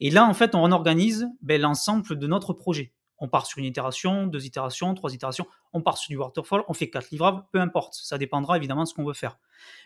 Et 0.00 0.10
là, 0.10 0.24
en 0.24 0.34
fait, 0.34 0.54
on 0.54 0.70
organise 0.72 1.28
ben, 1.42 1.60
l'ensemble 1.60 2.16
de 2.16 2.26
notre 2.26 2.52
projet. 2.52 2.92
On 3.18 3.28
part 3.28 3.46
sur 3.46 3.58
une 3.58 3.64
itération, 3.64 4.26
deux 4.26 4.44
itérations, 4.44 4.94
trois 4.94 5.14
itérations, 5.14 5.46
on 5.72 5.80
part 5.80 5.98
sur 5.98 6.10
du 6.10 6.16
waterfall, 6.16 6.62
on 6.68 6.74
fait 6.74 6.90
quatre 6.90 7.10
livrables, 7.10 7.44
peu 7.52 7.60
importe. 7.60 7.94
Ça 7.94 8.18
dépendra 8.18 8.56
évidemment 8.56 8.82
de 8.84 8.88
ce 8.88 8.94
qu'on 8.94 9.04
veut 9.04 9.14
faire. 9.14 9.38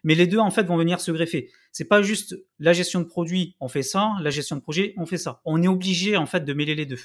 Mais 0.05 0.15
les 0.15 0.27
deux, 0.27 0.39
en 0.39 0.51
fait, 0.51 0.65
vont 0.65 0.77
venir 0.77 1.01
se 1.01 1.11
greffer. 1.11 1.51
C'est 1.73 1.85
pas 1.85 2.03
juste 2.03 2.37
la 2.59 2.73
gestion 2.73 3.01
de 3.01 3.07
produit, 3.07 3.57
on 3.61 3.69
fait 3.69 3.83
ça, 3.83 4.13
la 4.21 4.31
gestion 4.31 4.57
de 4.57 4.61
projet, 4.61 4.95
on 4.97 5.07
fait 5.07 5.19
ça. 5.19 5.41
On 5.45 5.63
est 5.63 5.69
obligé, 5.69 6.17
en 6.17 6.27
fait, 6.27 6.45
de 6.45 6.53
mêler 6.53 6.75
les 6.75 6.87
deux. 6.87 7.01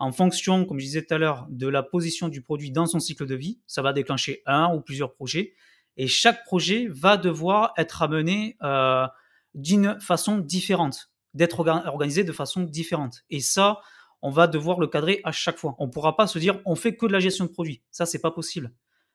En 0.00 0.12
fonction, 0.12 0.64
comme 0.64 0.78
je 0.80 0.86
disais 0.86 1.02
tout 1.04 1.12
à 1.12 1.18
l'heure, 1.18 1.46
de 1.50 1.68
la 1.68 1.82
position 1.82 2.28
du 2.28 2.40
produit 2.40 2.70
dans 2.70 2.86
son 2.86 3.00
cycle 3.00 3.26
de 3.26 3.34
vie, 3.34 3.60
ça 3.66 3.82
va 3.82 3.92
déclencher 3.92 4.42
un 4.46 4.74
ou 4.74 4.80
plusieurs 4.80 5.12
projets. 5.12 5.52
Et 5.98 6.06
chaque 6.06 6.42
projet 6.44 6.88
va 6.88 7.18
devoir 7.18 7.74
être 7.76 8.00
amené 8.00 8.56
euh, 8.62 9.06
d'une 9.54 10.00
façon 10.00 10.38
différente, 10.38 11.12
d'être 11.34 11.60
organisé 11.60 12.24
de 12.24 12.32
façon 12.32 12.62
différente. 12.62 13.24
Et 13.28 13.40
ça, 13.40 13.80
on 14.22 14.30
va 14.30 14.46
devoir 14.46 14.80
le 14.80 14.86
cadrer 14.86 15.20
à 15.22 15.32
chaque 15.32 15.58
fois. 15.58 15.76
On 15.78 15.88
ne 15.88 15.92
pourra 15.92 16.16
pas 16.16 16.26
se 16.26 16.38
dire 16.38 16.62
on 16.64 16.76
fait 16.76 16.96
que 16.96 17.04
de 17.04 17.12
la 17.12 17.20
gestion 17.20 17.44
de 17.44 17.50
produit. 17.50 17.82
Ça, 17.90 18.06
c'est 18.06 18.22
pas 18.22 18.30
possible. 18.30 18.72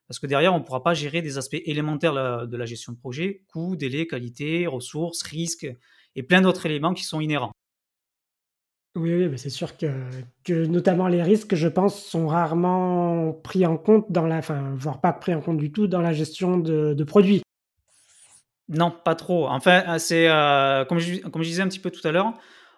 Parce 0.08 0.20
que 0.20 0.28
derrière, 0.28 0.54
on 0.54 0.60
ne 0.60 0.64
pourra 0.64 0.84
pas 0.84 0.94
gérer 0.94 1.24
des 1.24 1.40
aspects 1.40 1.62
élémentaires 1.66 2.14
de 2.48 2.58
la 2.58 2.66
gestion 2.68 2.94
de 2.94 3.00
projet, 3.00 3.44
coût, 3.52 3.76
délai, 3.76 4.06
qualité, 4.06 4.68
ressources, 4.68 5.24
risques 5.24 5.68
et 6.16 6.22
plein 6.22 6.42
d'autres 6.42 6.68
éléments 6.68 6.94
qui 6.94 7.04
sont 7.06 7.22
inhérents. 7.22 7.55
Oui, 8.96 9.14
oui 9.14 9.38
c'est 9.38 9.50
sûr 9.50 9.76
que, 9.76 9.88
que, 10.46 10.66
notamment 10.66 11.08
les 11.08 11.22
risques, 11.22 11.56
je 11.56 11.68
pense, 11.68 12.02
sont 12.02 12.28
rarement 12.28 13.34
pris 13.34 13.66
en 13.66 13.78
compte 13.78 14.10
dans 14.10 14.26
la, 14.26 14.38
enfin, 14.38 14.74
voire 14.76 15.02
pas 15.02 15.12
pris 15.12 15.36
en 15.36 15.42
compte 15.42 15.58
du 15.58 15.72
tout 15.72 15.88
dans 15.88 16.02
la 16.02 16.14
gestion 16.14 16.58
de, 16.58 17.04
produits. 17.04 17.42
Non, 18.70 18.92
pas 18.92 19.16
trop. 19.16 19.48
Enfin, 19.48 20.00
c'est 20.00 20.30
euh, 20.30 20.86
comme, 20.86 21.00
je, 21.00 21.20
disais 21.42 21.62
un 21.62 21.68
petit 21.68 21.80
peu 21.80 21.92
tout 21.92 22.08
à 22.08 22.12
l'heure, 22.12 22.34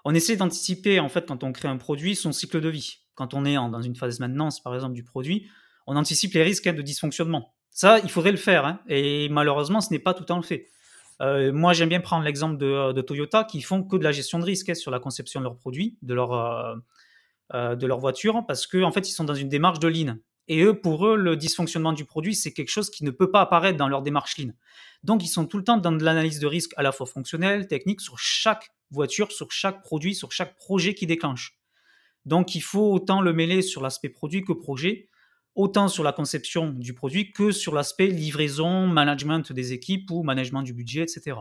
on 0.06 0.14
essaie 0.16 0.36
d'anticiper, 0.36 1.00
en 1.00 1.08
fait, 1.08 1.28
quand 1.28 1.44
on 1.44 1.52
crée 1.52 1.68
un 1.68 1.78
produit, 1.78 2.16
son 2.16 2.32
cycle 2.32 2.62
de 2.62 2.70
vie. 2.70 2.98
Quand 3.14 3.34
on 3.34 3.46
est 3.46 3.56
dans 3.56 3.82
une 3.82 3.96
phase 3.96 4.20
maintenance, 4.20 4.62
par 4.62 4.74
exemple, 4.74 4.94
du 4.94 5.04
produit, 5.04 5.48
on 5.86 5.96
anticipe 5.96 6.34
les 6.34 6.44
risques 6.44 6.68
de 6.68 6.82
dysfonctionnement. 6.82 7.54
Ça, 7.70 8.00
il 8.00 8.10
faudrait 8.10 8.32
le 8.32 8.38
faire. 8.38 8.66
Hein. 8.66 8.80
et 8.90 9.30
malheureusement, 9.30 9.82
ce 9.82 9.92
n'est 9.92 10.00
pas 10.00 10.14
tout 10.16 10.22
le 10.22 10.26
temps 10.26 10.42
fait. 10.42 10.68
Euh, 11.22 11.52
moi, 11.52 11.74
j'aime 11.74 11.90
bien 11.90 12.00
prendre 12.00 12.24
l'exemple 12.24 12.58
de, 12.58 13.02
Toyota 13.02 13.44
qui 13.44 13.62
font 13.62 13.84
que 13.84 13.96
de 13.98 14.04
la 14.04 14.12
gestion 14.12 14.40
de 14.40 14.44
risque 14.44 14.70
hein, 14.70 14.76
sur 14.76 14.92
la 14.92 15.00
conception 15.00 15.40
de 15.40 15.46
leurs 15.46 15.58
produits, 15.58 15.98
de 16.02 16.14
leur, 16.14 16.34
euh, 16.34 16.76
euh, 17.54 17.76
de 17.76 17.88
leur 17.88 18.00
voiture, 18.00 18.46
parce 18.48 18.68
qu'en 18.68 18.84
en 18.84 18.92
fait, 18.92 19.10
ils 19.10 19.14
sont 19.14 19.24
dans 19.24 19.36
une 19.36 19.50
démarche 19.50 19.80
de 19.80 19.88
lean. 19.88 20.18
Et 20.48 20.62
eux, 20.62 20.80
pour 20.80 21.08
eux, 21.08 21.18
le 21.18 21.36
dysfonctionnement 21.36 21.92
du 21.92 22.06
produit, 22.06 22.36
c'est 22.36 22.54
quelque 22.54 22.70
chose 22.70 22.90
qui 22.90 23.04
ne 23.04 23.12
peut 23.12 23.32
pas 23.32 23.42
apparaître 23.42 23.78
dans 23.78 23.90
leur 23.90 24.02
démarche 24.02 24.38
lean. 24.38 24.52
Donc, 25.04 25.24
ils 25.24 25.28
sont 25.28 25.46
tout 25.46 25.58
le 25.58 25.64
temps 25.64 25.78
dans 25.78 25.92
de 25.92 26.04
l'analyse 26.04 26.40
de 26.40 26.48
risque 26.48 26.72
à 26.78 26.84
la 26.84 26.92
fois 26.92 27.06
fonctionnelle, 27.06 27.68
technique, 27.68 28.00
sur 28.00 28.18
chaque 28.18 28.72
voiture, 28.92 29.32
sur 29.32 29.52
chaque 29.52 29.82
produit, 29.82 30.16
sur 30.16 30.32
chaque 30.32 30.56
projet 30.56 30.94
qui 30.94 31.06
déclenche. 31.06 31.58
Donc, 32.26 32.56
il 32.56 32.62
faut 32.62 32.94
autant 32.94 33.22
le 33.22 33.34
mêler 33.34 33.62
sur 33.62 33.82
l'aspect 33.82 34.10
produit 34.10 34.44
que 34.44 34.54
projet, 34.54 35.10
autant 35.58 35.88
sur 35.88 36.04
la 36.04 36.14
conception 36.14 36.70
du 36.70 36.94
produit 36.94 37.34
que 37.34 37.52
sur 37.52 37.74
l'aspect 37.74 38.08
livraison, 38.08 38.88
management 38.88 39.52
des 39.52 39.74
équipes 39.74 40.10
ou 40.12 40.24
management 40.24 40.62
du 40.62 40.72
budget, 40.72 41.02
etc. 41.02 41.38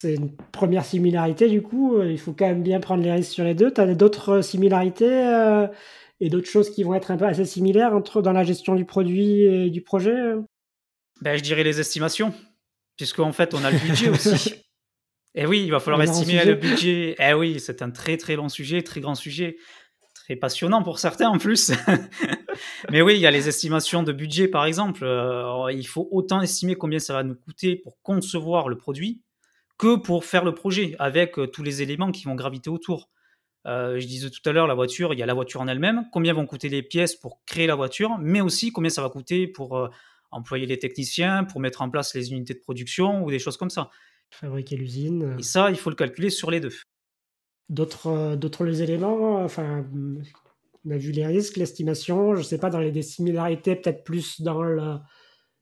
C'est 0.00 0.14
une 0.14 0.34
première 0.50 0.84
similarité, 0.84 1.48
du 1.48 1.62
coup, 1.62 2.02
il 2.02 2.18
faut 2.18 2.32
quand 2.32 2.46
même 2.46 2.64
bien 2.64 2.80
prendre 2.80 3.04
les 3.04 3.12
risques 3.12 3.30
sur 3.30 3.44
les 3.44 3.54
deux. 3.54 3.72
Tu 3.72 3.80
as 3.80 3.94
d'autres 3.94 4.40
similarités 4.40 5.04
euh, 5.04 5.68
et 6.18 6.28
d'autres 6.28 6.48
choses 6.48 6.70
qui 6.70 6.82
vont 6.82 6.94
être 6.94 7.12
un 7.12 7.16
peu 7.16 7.26
assez 7.26 7.44
similaires 7.44 7.94
entre 7.94 8.20
dans 8.22 8.32
la 8.32 8.42
gestion 8.42 8.74
du 8.74 8.84
produit 8.84 9.42
et 9.42 9.70
du 9.70 9.82
projet 9.82 10.16
ben, 11.20 11.36
Je 11.36 11.42
dirais 11.42 11.62
les 11.62 11.78
estimations, 11.78 12.34
puisqu'en 12.96 13.32
fait, 13.32 13.54
on 13.54 13.62
a 13.64 13.70
le 13.70 13.78
budget 13.78 14.08
aussi. 14.08 14.54
Et 14.54 14.62
eh 15.42 15.46
oui, 15.46 15.62
il 15.64 15.70
va 15.70 15.78
falloir 15.78 16.02
estimer 16.02 16.44
le 16.44 16.54
budget. 16.54 17.14
Eh 17.18 17.34
oui, 17.34 17.60
c'est 17.60 17.82
un 17.82 17.90
très 17.90 18.16
très 18.16 18.34
long 18.34 18.48
sujet, 18.48 18.82
très 18.82 19.00
grand 19.00 19.14
sujet, 19.14 19.56
très 20.22 20.36
passionnant 20.36 20.82
pour 20.82 20.98
certains 20.98 21.28
en 21.28 21.38
plus. 21.38 21.72
Mais 22.90 23.02
oui, 23.02 23.14
il 23.14 23.20
y 23.20 23.26
a 23.26 23.30
les 23.30 23.48
estimations 23.48 24.02
de 24.02 24.12
budget 24.12 24.48
par 24.48 24.64
exemple. 24.64 25.04
Euh, 25.04 25.72
il 25.72 25.86
faut 25.86 26.08
autant 26.12 26.40
estimer 26.40 26.76
combien 26.76 27.00
ça 27.00 27.12
va 27.12 27.24
nous 27.24 27.34
coûter 27.34 27.76
pour 27.76 28.00
concevoir 28.02 28.68
le 28.68 28.76
produit 28.76 29.20
que 29.78 29.96
pour 29.96 30.24
faire 30.24 30.44
le 30.44 30.54
projet 30.54 30.94
avec 30.98 31.38
euh, 31.38 31.46
tous 31.46 31.62
les 31.62 31.82
éléments 31.82 32.12
qui 32.12 32.24
vont 32.24 32.36
graviter 32.36 32.70
autour. 32.70 33.10
Euh, 33.66 33.98
je 33.98 34.06
disais 34.06 34.30
tout 34.30 34.48
à 34.48 34.52
l'heure, 34.52 34.66
la 34.66 34.74
voiture, 34.74 35.12
il 35.12 35.18
y 35.18 35.22
a 35.22 35.26
la 35.26 35.34
voiture 35.34 35.60
en 35.60 35.68
elle-même, 35.68 36.06
combien 36.12 36.34
vont 36.34 36.46
coûter 36.46 36.68
les 36.68 36.82
pièces 36.82 37.16
pour 37.16 37.40
créer 37.44 37.66
la 37.66 37.74
voiture, 37.74 38.16
mais 38.20 38.40
aussi 38.40 38.72
combien 38.72 38.90
ça 38.90 39.02
va 39.02 39.08
coûter 39.08 39.46
pour 39.46 39.88
employer 40.30 40.66
les 40.66 40.78
techniciens, 40.78 41.44
pour 41.44 41.60
mettre 41.60 41.82
en 41.82 41.90
place 41.90 42.14
les 42.14 42.32
unités 42.32 42.54
de 42.54 42.58
production 42.60 43.22
ou 43.24 43.30
des 43.30 43.38
choses 43.38 43.56
comme 43.56 43.70
ça 43.70 43.90
fabriquer 44.34 44.76
l'usine. 44.76 45.36
Et 45.38 45.42
ça, 45.42 45.70
il 45.70 45.76
faut 45.76 45.90
le 45.90 45.96
calculer 45.96 46.30
sur 46.30 46.50
les 46.50 46.60
deux. 46.60 46.72
D'autres, 47.68 48.08
euh, 48.08 48.36
d'autres 48.36 48.82
éléments, 48.82 49.42
enfin, 49.42 49.86
on 50.84 50.90
a 50.90 50.96
vu 50.96 51.12
les 51.12 51.26
risques, 51.26 51.56
l'estimation, 51.56 52.34
je 52.34 52.40
ne 52.40 52.44
sais 52.44 52.58
pas, 52.58 52.70
dans 52.70 52.80
les 52.80 53.02
similarités, 53.02 53.76
peut-être 53.76 54.04
plus 54.04 54.42
dans, 54.42 54.62
le, 54.62 54.96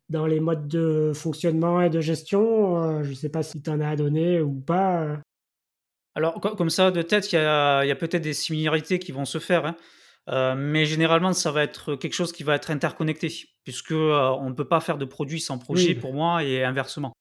dans 0.09 0.27
les 0.27 0.41
modes 0.41 0.67
de 0.67 1.13
fonctionnement 1.15 1.81
et 1.81 1.91
de 1.91 2.01
gestion. 2.01 2.83
Euh, 2.83 3.03
je 3.03 3.11
ne 3.11 3.15
sais 3.15 3.29
pas 3.29 3.43
si 3.43 3.63
tu 3.63 3.71
en 3.71 3.81
as 3.81 3.91
à 3.91 3.97
donner 3.97 4.41
ou 4.41 4.61
pas. 4.61 5.03
Euh. 5.03 5.17
Alors, 6.15 6.41
comme 6.41 6.71
ça, 6.71 6.91
de 6.91 7.03
tête, 7.03 7.33
il 7.33 7.37
y 7.37 7.39
a, 7.39 7.85
y 7.85 7.91
a 7.91 7.97
peut-être 7.97 8.23
des 8.23 8.35
similarités 8.35 8.99
qui 8.99 9.13
vont 9.13 9.25
se 9.25 9.39
faire. 9.39 9.65
Hein. 10.27 10.55
mais 10.57 10.87
généralement, 10.87 11.33
ça 11.33 11.53
va 11.53 11.63
être 11.63 11.95
quelque 11.95 12.15
chose 12.15 12.33
qui 12.33 12.43
va 12.43 12.57
être 12.57 12.71
interconnecté, 12.71 13.33
puisque 13.63 13.93
on 13.93 14.49
ne 14.49 14.55
peut 14.55 14.67
pas 14.67 14.81
faire 14.81 14.99
de 14.99 15.05
produit 15.05 15.41
sans 15.41 15.59
projet 15.59 15.95
pour 15.95 16.13
moi 16.13 16.43
et 16.43 16.65
inversement. 16.65 17.13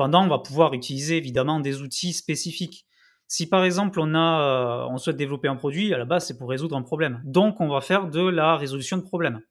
Cependant, 0.00 0.24
on 0.24 0.28
va 0.28 0.38
pouvoir 0.38 0.72
utiliser 0.72 1.18
évidemment 1.18 1.60
des 1.60 1.82
outils 1.82 2.14
spécifiques. 2.14 2.86
Si 3.26 3.46
par 3.46 3.64
exemple 3.64 4.00
on 4.00 4.14
a, 4.14 4.86
euh, 4.86 4.88
on 4.88 4.96
souhaite 4.96 5.18
développer 5.18 5.46
un 5.46 5.56
produit, 5.56 5.92
à 5.92 5.98
la 5.98 6.06
base 6.06 6.26
c'est 6.26 6.38
pour 6.38 6.48
résoudre 6.48 6.74
un 6.74 6.80
problème. 6.80 7.20
Donc 7.26 7.60
on 7.60 7.68
va 7.68 7.82
faire 7.82 8.08
de 8.08 8.26
la 8.26 8.56
résolution 8.56 8.96
de 8.96 9.02
problèmes. 9.02 9.42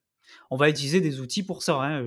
On 0.50 0.58
va 0.58 0.68
utiliser 0.68 1.02
des 1.02 1.20
outils 1.20 1.44
pour 1.44 1.62
ça, 1.62 1.80
hein, 1.84 2.04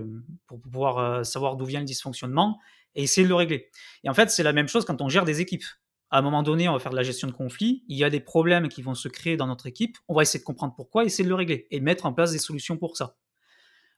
pour 0.49 0.61
pouvoir 0.61 0.99
euh, 0.99 1.23
savoir 1.23 1.55
d'où 1.55 1.67
vient 1.67 1.79
le 1.79 1.87
dysfonctionnement 1.87 2.59
et 2.97 3.05
essayer 3.05 3.23
de 3.23 3.29
le 3.29 3.37
régler. 3.37 3.71
Et 4.03 4.09
en 4.09 4.15
fait 4.15 4.29
c'est 4.29 4.43
la 4.43 4.53
même 4.53 4.67
chose 4.67 4.85
quand 4.85 5.01
on 5.01 5.09
gère 5.09 5.25
des 5.25 5.41
équipes. 5.41 5.65
À 6.11 6.19
un 6.19 6.23
moment 6.23 6.43
donné, 6.43 6.69
on 6.69 6.73
va 6.73 6.81
faire 6.81 6.91
de 6.91 6.97
la 6.97 7.05
gestion 7.05 7.29
de 7.29 7.33
conflits. 7.33 7.85
Il 7.87 7.97
y 7.97 8.03
a 8.03 8.11
des 8.11 8.19
problèmes 8.19 8.69
qui 8.69 8.83
vont 8.83 8.97
se 8.97 9.07
créer 9.07 9.37
dans 9.37 9.47
notre 9.47 9.69
équipe. 9.69 9.99
On 10.09 10.15
va 10.17 10.23
essayer 10.23 10.41
de 10.41 10.45
comprendre 10.45 10.75
pourquoi, 10.75 11.05
essayer 11.05 11.23
de 11.23 11.29
le 11.29 11.37
régler 11.37 11.69
et 11.71 11.79
mettre 11.79 12.07
en 12.07 12.13
place 12.13 12.33
des 12.33 12.39
solutions 12.39 12.77
pour 12.77 12.97
ça. 12.97 13.15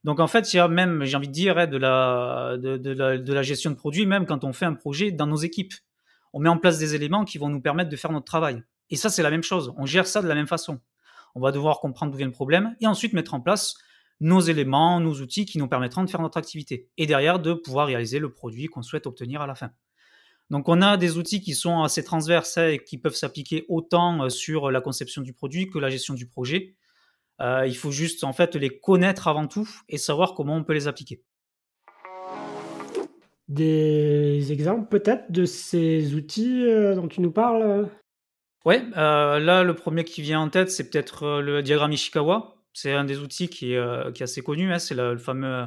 Donc 0.05 0.21
en 0.21 0.27
fait, 0.27 0.53
il 0.53 0.59
y 0.59 0.61
a 0.61 0.69
même, 0.69 1.05
j'ai 1.05 1.17
envie 1.17 1.29
de 1.29 1.33
dire, 1.33 1.59
hein, 1.59 1.67
de, 1.67 1.79
la, 1.79 3.43
gestion 3.43 3.71
de 3.71 3.77
produits, 3.77 4.07
même 4.07 4.27
quand 4.27 4.45
on 4.45 4.53
fait 4.53 4.67
un 4.67 4.75
projet 4.75 5.11
dans 5.11 5.27
nos 5.27 5.37
équipes. 5.37 5.73
On 6.35 6.41
met 6.41 6.49
en 6.49 6.59
place 6.59 6.79
des 6.79 6.95
éléments 6.95 7.25
qui 7.25 7.39
vont 7.39 7.49
nous 7.49 7.61
permettre 7.61 7.89
de 7.89 7.97
faire 7.97 8.13
notre 8.13 8.27
travail. 8.27 8.63
Et 8.91 8.97
ça, 8.97 9.09
c'est 9.09 9.23
la 9.23 9.31
même 9.31 9.43
chose. 9.43 9.73
On 9.79 9.87
gère 9.87 10.07
ça 10.07 10.21
de 10.21 10.29
la 10.29 10.35
même 10.35 10.47
façon. 10.47 10.81
On 11.35 11.41
va 11.41 11.53
devoir 11.53 11.81
comprendre 11.81 12.13
d'où 12.13 12.19
vient 12.19 12.27
le 12.27 12.33
problème 12.33 12.77
et 12.81 12.87
ensuite 12.87 13.13
mettre 13.13 13.35
en 13.35 13.41
place 13.41 13.77
nos 14.21 14.41
éléments, 14.41 15.01
nos 15.01 15.15
outils 15.21 15.47
qui 15.47 15.59
nous 15.59 15.69
permettront 15.69 16.05
de 16.05 16.11
faire 16.11 16.21
notre 16.23 16.39
activité. 16.39 16.89
Et 16.99 17.07
derrière, 17.07 17.39
de 17.39 17.55
pouvoir 17.55 17.87
réaliser 17.87 18.19
le 18.19 18.31
produit 18.31 18.67
qu'on 18.67 18.83
souhaite 18.83 19.07
obtenir 19.07 19.41
à 19.41 19.47
la 19.47 19.55
fin. 19.55 19.71
Donc 20.51 20.69
on 20.69 20.83
a 20.83 20.97
des 20.97 21.17
outils 21.17 21.41
qui 21.41 21.55
sont 21.55 21.83
assez 21.83 22.05
transverses 22.05 22.59
hein, 22.59 22.69
et 22.69 22.79
qui 22.79 22.99
peuvent 22.99 23.15
s'appliquer 23.15 23.65
autant 23.69 24.25
euh, 24.25 24.29
sur 24.29 24.71
la 24.71 24.81
conception 24.81 25.23
du 25.23 25.33
produit 25.33 25.71
que 25.71 25.79
la 25.79 25.89
gestion 25.89 26.15
du 26.15 26.29
projet. 26.29 26.77
Euh, 27.41 27.67
il 27.67 27.77
faut 27.77 27.91
juste 27.91 28.25
en 28.25 28.33
fait 28.33 28.55
les 28.55 28.79
connaître 28.79 29.27
avant 29.29 29.47
tout 29.47 29.69
et 29.89 29.99
savoir 29.99 30.35
comment 30.35 30.57
on 30.57 30.65
peut 30.65 30.73
les 30.73 30.87
appliquer. 30.89 31.23
des 33.49 34.53
exemples 34.53 34.89
peut-être 34.89 35.31
de 35.31 35.45
ces 35.45 36.15
outils 36.15 36.65
dont 36.95 37.09
tu 37.09 37.21
nous 37.21 37.33
parles? 37.33 37.89
Ouais, 38.65 38.83
là, 38.95 39.63
le 39.63 39.75
premier 39.75 40.05
qui 40.05 40.23
vient 40.23 40.41
en 40.41 40.49
tête, 40.49 40.71
c'est 40.71 40.89
peut-être 40.89 41.41
le 41.41 41.63
diagramme 41.63 41.93
Ishikawa. 41.93 42.55
C'est 42.73 42.93
un 42.93 43.05
des 43.05 43.19
outils 43.19 43.49
qui 43.49 43.75
est, 43.75 44.13
qui 44.15 44.23
est 44.23 44.25
assez 44.25 44.41
connu. 44.41 44.73
Hein. 44.73 44.79
c'est 44.79 44.95
le, 44.95 45.19
fameux 45.19 45.67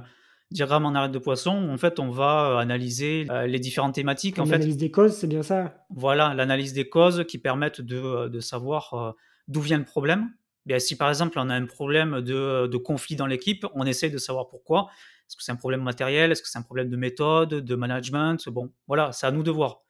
diagramme 0.50 0.86
en 0.86 0.95
arête 0.95 1.12
de 1.12 1.19
poisson. 1.19 1.69
en 1.69 1.77
fait, 1.77 2.00
on 2.00 2.09
va 2.09 2.57
analyser 2.59 3.27
les 3.45 3.59
différentes 3.59 3.93
thématiques. 3.93 4.38
L'analyse 4.38 4.77
des 4.77 4.89
causes, 4.89 5.13
c'est 5.13 5.27
bien 5.27 5.43
ça? 5.43 5.86
Voilà, 5.91 6.33
l'analyse 6.33 6.74
des 6.74 6.89
causes 6.89 7.25
qui 7.27 7.38
permettent 7.38 7.81
de, 7.81 8.29
de 8.29 8.39
savoir 8.39 9.15
d'où 9.47 9.62
vient 9.62 9.77
le 9.77 9.86
problème. 9.86 10.31
Si 10.79 10.95
par 10.95 11.09
exemple 11.09 11.39
on 11.39 11.50
a 11.50 11.55
un 11.55 11.65
problème 11.65 12.21
de, 12.21 12.67
de 12.67 12.77
conflit 12.77 13.15
dans 13.15 13.27
l'équipe, 13.27 13.65
on 13.74 13.86
essaye 13.86 14.12
de 14.12 14.17
savoir 14.17 14.47
pourquoi. 14.47 14.89
Est-ce 15.27 15.36
que 15.36 15.43
c'est 15.43 15.51
un 15.51 15.57
problème 15.57 15.81
matériel? 15.81 16.31
Est-ce 16.31 16.41
que 16.41 16.47
c'est 16.47 16.57
un 16.57 16.63
problème 16.63 16.89
de 16.89 16.95
méthode, 16.95 17.50
de 17.50 17.75
management? 17.75 18.47
Bon, 18.50 18.71
voilà, 18.88 19.12
c'est 19.12 19.27
à 19.27 19.31
nous 19.31 19.43
de 19.43 19.51
voir. 19.51 19.81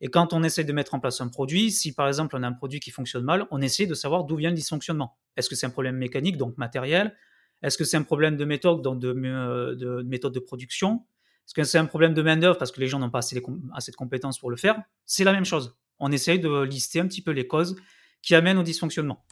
Et 0.00 0.08
quand 0.08 0.32
on 0.32 0.42
essaie 0.42 0.64
de 0.64 0.72
mettre 0.72 0.94
en 0.94 1.00
place 1.00 1.20
un 1.20 1.28
produit, 1.28 1.70
si 1.70 1.92
par 1.92 2.08
exemple 2.08 2.34
on 2.36 2.42
a 2.42 2.48
un 2.48 2.52
produit 2.52 2.80
qui 2.80 2.90
fonctionne 2.90 3.24
mal, 3.24 3.46
on 3.50 3.60
essaie 3.60 3.86
de 3.86 3.94
savoir 3.94 4.24
d'où 4.24 4.36
vient 4.36 4.50
le 4.50 4.56
dysfonctionnement. 4.56 5.18
Est-ce 5.36 5.48
que 5.48 5.54
c'est 5.54 5.66
un 5.66 5.70
problème 5.70 5.96
mécanique, 5.96 6.36
donc 6.38 6.56
matériel? 6.56 7.14
Est-ce 7.62 7.76
que 7.76 7.84
c'est 7.84 7.98
un 7.98 8.02
problème 8.02 8.36
de 8.36 8.44
méthode, 8.44 8.82
donc 8.82 8.98
de, 8.98 9.12
de, 9.12 10.02
méthode 10.02 10.32
de 10.32 10.40
production? 10.40 11.04
Est-ce 11.46 11.54
que 11.54 11.64
c'est 11.64 11.78
un 11.78 11.84
problème 11.84 12.14
de 12.14 12.22
main-d'œuvre 12.22 12.56
parce 12.56 12.72
que 12.72 12.80
les 12.80 12.86
gens 12.86 12.98
n'ont 12.98 13.10
pas 13.10 13.18
assez, 13.18 13.40
assez, 13.74 13.90
de 13.90 13.96
compétences 13.96 14.38
pour 14.38 14.50
le 14.50 14.56
faire? 14.56 14.80
C'est 15.04 15.24
la 15.24 15.32
même 15.32 15.44
chose. 15.44 15.76
On 15.98 16.10
essaye 16.10 16.40
de 16.40 16.62
lister 16.62 17.00
un 17.00 17.06
petit 17.06 17.22
peu 17.22 17.32
les 17.32 17.46
causes 17.46 17.76
qui 18.22 18.34
amènent 18.34 18.58
au 18.58 18.62
dysfonctionnement. 18.62 19.24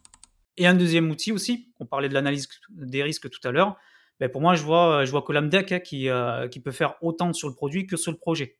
Et 0.58 0.66
un 0.66 0.74
deuxième 0.74 1.08
outil 1.10 1.30
aussi, 1.30 1.72
on 1.78 1.86
parlait 1.86 2.08
de 2.08 2.14
l'analyse 2.14 2.48
des 2.70 3.02
risques 3.04 3.30
tout 3.30 3.40
à 3.46 3.52
l'heure, 3.52 3.76
ben 4.18 4.28
pour 4.28 4.40
moi, 4.40 4.56
je 4.56 4.64
vois, 4.64 5.04
je 5.04 5.10
vois 5.12 5.22
Colamdeck 5.22 5.70
hein, 5.70 5.78
qui, 5.78 6.08
euh, 6.08 6.48
qui 6.48 6.58
peut 6.58 6.72
faire 6.72 6.96
autant 7.00 7.32
sur 7.32 7.48
le 7.48 7.54
produit 7.54 7.86
que 7.86 7.96
sur 7.96 8.10
le 8.10 8.18
projet. 8.18 8.58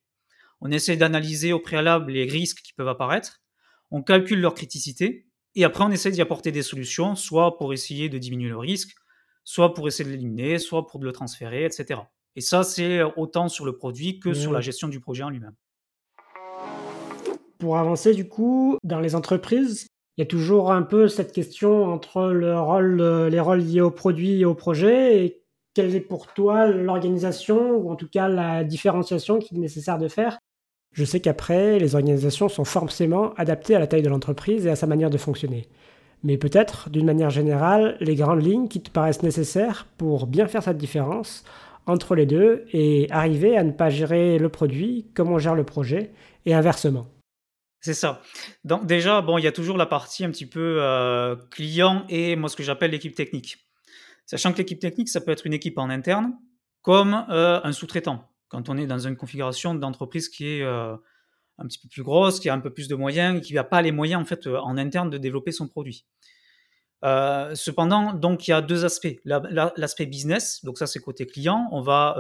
On 0.61 0.71
essaie 0.71 0.97
d'analyser 0.97 1.53
au 1.53 1.59
préalable 1.59 2.13
les 2.13 2.25
risques 2.25 2.63
qui 2.63 2.73
peuvent 2.73 2.89
apparaître, 2.89 3.43
on 3.91 4.03
calcule 4.03 4.41
leur 4.41 4.55
criticité, 4.55 5.27
et 5.57 5.65
après 5.65 5.83
on 5.83 5.91
essaie 5.91 6.13
d'y 6.13 6.23
apporter 6.23 6.53
des 6.53 6.63
solutions, 6.63 7.17
soit 7.17 7.59
pour 7.59 7.73
essayer 7.73 8.09
de 8.09 8.19
diminuer 8.19 8.49
le 8.49 8.59
risque, 8.59 8.95
soit 9.43 9.75
pour 9.75 9.89
essayer 9.89 10.05
de 10.05 10.11
l'éliminer, 10.11 10.61
soit 10.61 10.87
pour 10.87 11.03
le 11.03 11.11
transférer, 11.11 11.65
etc. 11.65 12.01
Et 12.37 12.41
ça, 12.41 12.63
c'est 12.63 13.03
autant 13.03 13.49
sur 13.49 13.65
le 13.65 13.77
produit 13.77 14.21
que 14.21 14.33
sur 14.33 14.53
la 14.53 14.61
gestion 14.61 14.87
du 14.87 15.01
projet 15.01 15.25
en 15.25 15.31
lui-même. 15.31 15.57
Pour 17.59 17.77
avancer, 17.77 18.15
du 18.15 18.29
coup, 18.29 18.79
dans 18.85 19.01
les 19.01 19.17
entreprises, 19.17 19.89
il 20.19 20.23
y 20.23 20.25
a 20.25 20.27
toujours 20.27 20.73
un 20.73 20.83
peu 20.83 21.07
cette 21.07 21.33
question 21.33 21.85
entre 21.85 22.27
le 22.33 22.59
rôle, 22.59 23.01
les 23.31 23.39
rôles 23.39 23.61
liés 23.61 23.81
au 23.81 23.93
produit 23.93 24.41
et 24.41 24.45
au 24.45 24.55
projet. 24.55 25.25
Et 25.25 25.43
quelle 25.75 25.95
est 25.95 26.01
pour 26.01 26.27
toi 26.35 26.67
l'organisation, 26.67 27.77
ou 27.77 27.93
en 27.93 27.95
tout 27.95 28.09
cas 28.09 28.27
la 28.27 28.65
différenciation 28.65 29.39
qu'il 29.39 29.59
est 29.59 29.61
nécessaire 29.61 29.97
de 29.97 30.09
faire 30.09 30.39
je 30.93 31.05
sais 31.05 31.21
qu'après, 31.21 31.79
les 31.79 31.95
organisations 31.95 32.49
sont 32.49 32.65
forcément 32.65 33.35
adaptées 33.35 33.77
à 33.77 33.79
la 33.79 33.87
taille 33.87 34.03
de 34.03 34.09
l'entreprise 34.09 34.67
et 34.67 34.71
à 34.71 34.75
sa 34.75 34.87
manière 34.87 35.11
de 35.11 35.19
fonctionner. 35.19 35.69
Mais 36.25 36.39
peut-être, 36.39 36.91
d'une 36.91 37.05
manière 37.05 37.31
générale, 37.31 37.97
les 38.01 38.17
grandes 38.17 38.43
lignes 38.43 38.69
qui 38.69 38.81
te 38.81 38.91
paraissent 38.91 39.23
nécessaires 39.23 39.87
pour 39.99 40.27
bien 40.27 40.49
faire 40.49 40.63
cette 40.63 40.79
différence 40.79 41.45
entre 41.87 42.15
les 42.15 42.27
deux 42.27 42.65
et 42.73 43.07
arriver 43.11 43.57
à 43.57 43.63
ne 43.63 43.71
pas 43.71 43.91
gérer 43.91 44.39
le 44.39 44.49
produit 44.49 45.07
comme 45.15 45.31
on 45.31 45.39
gère 45.39 45.55
le 45.55 45.65
projet 45.65 46.11
et 46.47 46.55
inversement. 46.55 47.07
C'est 47.81 47.95
ça. 47.95 48.23
Donc 48.65 48.87
déjà, 48.87 49.23
bon, 49.23 49.39
il 49.39 49.45
y 49.45 49.47
a 49.47 49.53
toujours 49.53 49.77
la 49.77 49.87
partie 49.87 50.25
un 50.25 50.31
petit 50.31 50.47
peu 50.47 50.79
euh, 50.81 51.37
client 51.51 52.05
et 52.09 52.35
moi 52.35 52.49
ce 52.49 52.57
que 52.57 52.63
j'appelle 52.63 52.91
l'équipe 52.91 53.15
technique. 53.15 53.69
Sachant 54.27 54.53
que 54.53 54.59
l'équipe 54.59 54.81
technique, 54.81 55.09
ça 55.09 55.21
peut 55.21 55.31
être 55.31 55.47
une 55.47 55.55
équipe 55.55 55.79
en 55.79 55.89
interne 55.89 56.33
comme 56.83 57.25
euh, 57.31 57.61
un 57.63 57.73
sous-traitant 57.73 58.29
quand 58.49 58.69
on 58.69 58.79
est 58.79 58.87
dans 58.87 58.99
une 58.99 59.17
configuration 59.17 59.75
d'entreprise 59.75 60.29
qui 60.29 60.47
est 60.47 60.63
euh, 60.63 60.97
un 61.59 61.67
petit 61.67 61.79
peu 61.79 61.89
plus 61.89 62.03
grosse, 62.03 62.41
qui 62.41 62.49
a 62.49 62.55
un 62.55 62.61
peu 62.61 62.71
plus 62.71 62.89
de 62.89 62.95
moyens, 62.95 63.43
qui 63.47 63.55
n'a 63.55 63.65
pas 63.65 63.83
les 63.83 63.93
moyens 63.93 64.23
en 64.23 64.25
fait 64.25 64.47
en 64.47 64.77
interne 64.77 65.11
de 65.11 65.19
développer 65.19 65.53
son 65.53 65.69
produit. 65.69 66.07
Cependant, 67.03 68.13
donc 68.13 68.49
il 68.49 68.53
y 68.53 68.55
a 68.55 68.63
deux 68.63 68.85
aspects. 68.85 69.21
L'aspect 69.25 70.07
business, 70.07 70.65
donc 70.65 70.79
ça 70.79 70.87
c'est 70.87 70.99
côté 70.99 71.27
client. 71.27 71.69
On 71.73 71.83
va 71.83 72.17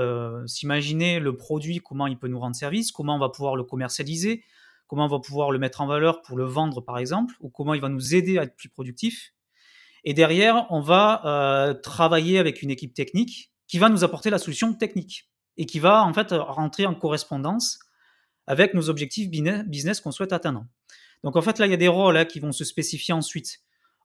s'imaginer 0.47 1.18
le 1.18 1.35
produit, 1.37 1.79
comment 1.79 2.07
il 2.07 2.18
peut 2.18 2.29
nous 2.29 2.38
rendre 2.38 2.57
service, 2.57 2.92
comment 2.92 3.16
on 3.16 3.18
va 3.18 3.31
pouvoir 3.31 3.57
le 3.57 3.64
commercialiser, 3.64 4.44
comment 4.88 5.05
on 5.05 5.09
va 5.09 5.20
pouvoir 5.20 5.53
le 5.53 5.59
mettre 5.61 5.81
en 5.81 5.87
valeur 5.87 6.22
pour 6.22 6.37
le 6.37 6.44
vendre 6.44 6.81
par 6.81 6.98
exemple, 6.98 7.35
ou 7.40 7.48
comment 7.48 7.74
il 7.74 7.81
va 7.81 7.88
nous 7.88 8.14
aider 8.14 8.38
à 8.38 8.42
être 8.42 8.57
plus 8.57 8.68
productif. 8.68 9.33
Et 10.05 10.14
derrière, 10.14 10.66
on 10.70 10.81
va 10.81 11.77
travailler 11.83 12.38
avec 12.38 12.62
une 12.62 12.70
équipe 12.70 12.94
technique 12.94 13.53
qui 13.68 13.79
va 13.79 13.88
nous 13.88 14.03
apporter 14.03 14.31
la 14.31 14.38
solution 14.38 14.72
technique 14.74 15.29
et 15.57 15.66
qui 15.66 15.79
va 15.79 16.05
en 16.05 16.12
fait 16.12 16.33
rentrer 16.33 16.87
en 16.87 16.94
correspondance 16.94 17.79
avec 18.46 18.74
nos 18.74 18.88
objectifs 18.88 19.29
business 19.31 20.01
qu'on 20.01 20.11
souhaite 20.11 20.33
atteindre. 20.33 20.64
Donc 21.22 21.37
en 21.37 21.42
fait 21.42 21.59
là, 21.59 21.66
il 21.66 21.70
y 21.70 21.74
a 21.74 21.79
des 21.79 21.88
rôles 21.88 22.16
hein, 22.16 22.24
qui 22.24 22.40
vont 22.40 22.53
se 22.53 22.64
spécifier 22.64 23.12
ensuite. 23.12 23.59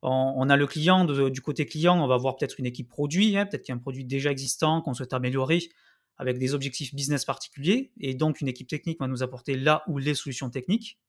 On, 0.05 0.49
a 0.49 0.57
le 0.57 0.67
client, 0.67 1.05
du 1.05 1.39
côté 1.39 1.65
client, 1.65 1.97
on 2.03 2.07
va 2.07 2.17
voir 2.17 2.35
peut-être 2.35 2.59
une 2.59 2.65
équipe 2.65 2.89
produit, 2.89 3.37
hein, 3.37 3.45
peut-être 3.45 3.63
qu'il 3.63 3.71
y 3.71 3.71
a 3.71 3.77
un 3.77 3.81
produit 3.81 4.03
déjà 4.03 4.31
existant 4.31 4.81
qu'on 4.81 4.93
souhaite 4.93 5.13
améliorer 5.13 5.69
avec 6.17 6.37
des 6.37 6.53
objectifs 6.53 6.93
business 6.93 7.25
particuliers, 7.25 7.91
et 7.99 8.13
donc 8.13 8.41
une 8.41 8.47
équipe 8.47 8.67
technique 8.67 8.99
va 8.99 9.07
nous 9.07 9.23
apporter 9.23 9.55
là 9.55 9.83
où 9.87 9.97
les 9.97 10.15
solutions 10.15 10.49
techniques. 10.49 10.99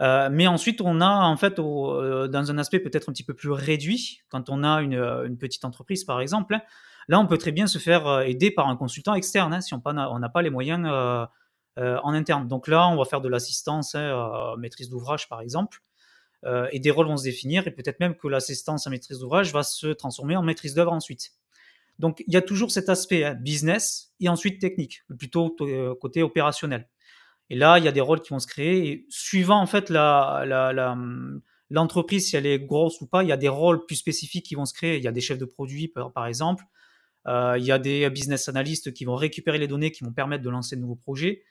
Euh, 0.00 0.28
mais 0.30 0.46
ensuite, 0.46 0.80
on 0.80 1.00
a 1.00 1.24
en 1.26 1.36
fait, 1.36 1.58
euh, 1.58 2.26
dans 2.26 2.50
un 2.50 2.58
aspect 2.58 2.80
peut-être 2.80 3.08
un 3.08 3.12
petit 3.12 3.22
peu 3.22 3.34
plus 3.34 3.50
réduit, 3.50 4.22
quand 4.28 4.50
on 4.50 4.64
a 4.64 4.82
une, 4.82 4.94
une 4.94 5.38
petite 5.38 5.64
entreprise 5.64 6.04
par 6.04 6.20
exemple, 6.20 6.58
Là, 7.08 7.20
on 7.20 7.26
peut 7.26 7.38
très 7.38 7.52
bien 7.52 7.66
se 7.66 7.78
faire 7.78 8.06
euh, 8.06 8.22
aider 8.22 8.50
par 8.50 8.68
un 8.68 8.76
consultant 8.76 9.14
externe 9.14 9.52
hein, 9.52 9.60
si 9.60 9.74
on 9.74 9.80
n'a 10.18 10.28
pas 10.28 10.42
les 10.42 10.50
moyens 10.50 10.86
euh, 10.90 11.26
euh, 11.78 11.98
en 12.02 12.14
interne. 12.14 12.48
Donc 12.48 12.68
là, 12.68 12.88
on 12.88 12.96
va 12.96 13.04
faire 13.04 13.20
de 13.20 13.28
l'assistance, 13.28 13.94
hein, 13.94 14.54
maîtrise 14.58 14.88
d'ouvrage 14.88 15.28
par 15.28 15.40
exemple, 15.40 15.80
et 16.72 16.78
des 16.78 16.90
rôles 16.90 17.06
vont 17.06 17.16
se 17.16 17.24
définir, 17.24 17.66
et 17.66 17.70
peut-être 17.70 18.00
même 18.00 18.14
que 18.16 18.28
l'assistance 18.28 18.86
à 18.86 18.90
maîtrise 18.90 19.20
d'ouvrage 19.20 19.50
va 19.54 19.62
se 19.62 19.86
transformer 19.86 20.36
en 20.36 20.42
maîtrise 20.42 20.74
d'œuvre 20.74 20.92
ensuite. 20.92 21.30
Donc 21.98 22.22
il 22.26 22.32
y 22.32 22.36
a 22.36 22.42
toujours 22.42 22.70
cet 22.70 22.88
aspect 22.88 23.24
hein, 23.24 23.34
business 23.34 24.12
et 24.20 24.28
ensuite 24.28 24.60
technique, 24.60 25.02
plutôt 25.18 25.56
côté 26.00 26.22
opérationnel. 26.22 26.88
Et 27.50 27.56
là, 27.56 27.78
il 27.78 27.84
y 27.84 27.88
a 27.88 27.92
des 27.92 28.00
rôles 28.00 28.20
qui 28.20 28.30
vont 28.30 28.38
se 28.38 28.46
créer, 28.46 28.88
et 28.88 29.06
suivant 29.10 29.60
en 29.60 29.66
fait 29.66 29.90
l'entreprise, 31.70 32.28
si 32.28 32.36
elle 32.36 32.46
est 32.46 32.58
grosse 32.58 33.00
ou 33.00 33.06
pas, 33.06 33.22
il 33.22 33.28
y 33.28 33.32
a 33.32 33.36
des 33.36 33.48
rôles 33.48 33.84
plus 33.84 33.96
spécifiques 33.96 34.46
qui 34.46 34.54
vont 34.54 34.64
se 34.64 34.72
créer. 34.72 34.96
Il 34.96 35.04
y 35.04 35.08
a 35.08 35.12
des 35.12 35.20
chefs 35.20 35.38
de 35.38 35.44
produits, 35.44 35.88
par 35.88 36.26
exemple, 36.26 36.64
euh, 37.26 37.56
il 37.58 37.64
y 37.64 37.72
a 37.72 37.78
des 37.78 38.08
business 38.10 38.48
analysts 38.48 38.92
qui 38.92 39.04
vont 39.04 39.16
récupérer 39.16 39.58
les 39.58 39.68
données 39.68 39.90
qui 39.90 40.04
vont 40.04 40.12
permettre 40.12 40.44
de 40.44 40.50
lancer 40.50 40.76
de 40.76 40.80
nouveaux 40.80 40.96
projets. 40.96 41.42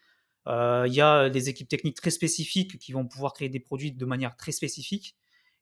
Euh, 0.48 0.86
il 0.88 0.94
y 0.94 1.02
a 1.02 1.30
des 1.30 1.50
équipes 1.50 1.68
techniques 1.68 1.96
très 1.96 2.12
spécifiques 2.12 2.78
qui 2.78 2.92
vont 2.92 3.06
pouvoir 3.06 3.34
créer 3.34 3.50
des 3.50 3.60
produits 3.60 3.92
de 3.92 4.06
manière 4.06 4.36
très 4.36 4.52
spécifique. 4.52 5.16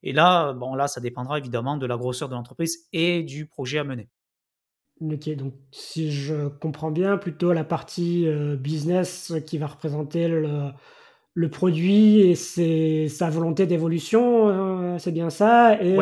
Et 0.03 0.13
là, 0.13 0.53
bon, 0.53 0.75
là, 0.75 0.87
ça 0.87 0.99
dépendra 0.99 1.37
évidemment 1.37 1.77
de 1.77 1.85
la 1.85 1.97
grosseur 1.97 2.27
de 2.29 2.33
l'entreprise 2.33 2.87
et 2.91 3.23
du 3.23 3.45
projet 3.45 3.77
à 3.77 3.83
mener. 3.83 4.09
Ok, 5.01 5.29
donc 5.35 5.53
si 5.71 6.11
je 6.11 6.47
comprends 6.47 6.91
bien, 6.91 7.17
plutôt 7.17 7.53
la 7.53 7.63
partie 7.63 8.27
euh, 8.27 8.55
business 8.55 9.33
qui 9.47 9.57
va 9.57 9.67
représenter 9.67 10.27
le, 10.27 11.49
produit 11.49 12.21
et 12.21 13.07
sa 13.09 13.29
volonté 13.29 13.65
d'évolution, 13.65 14.97
c'est 14.99 15.11
bien 15.11 15.29
ça? 15.29 15.81
Et 15.81 15.97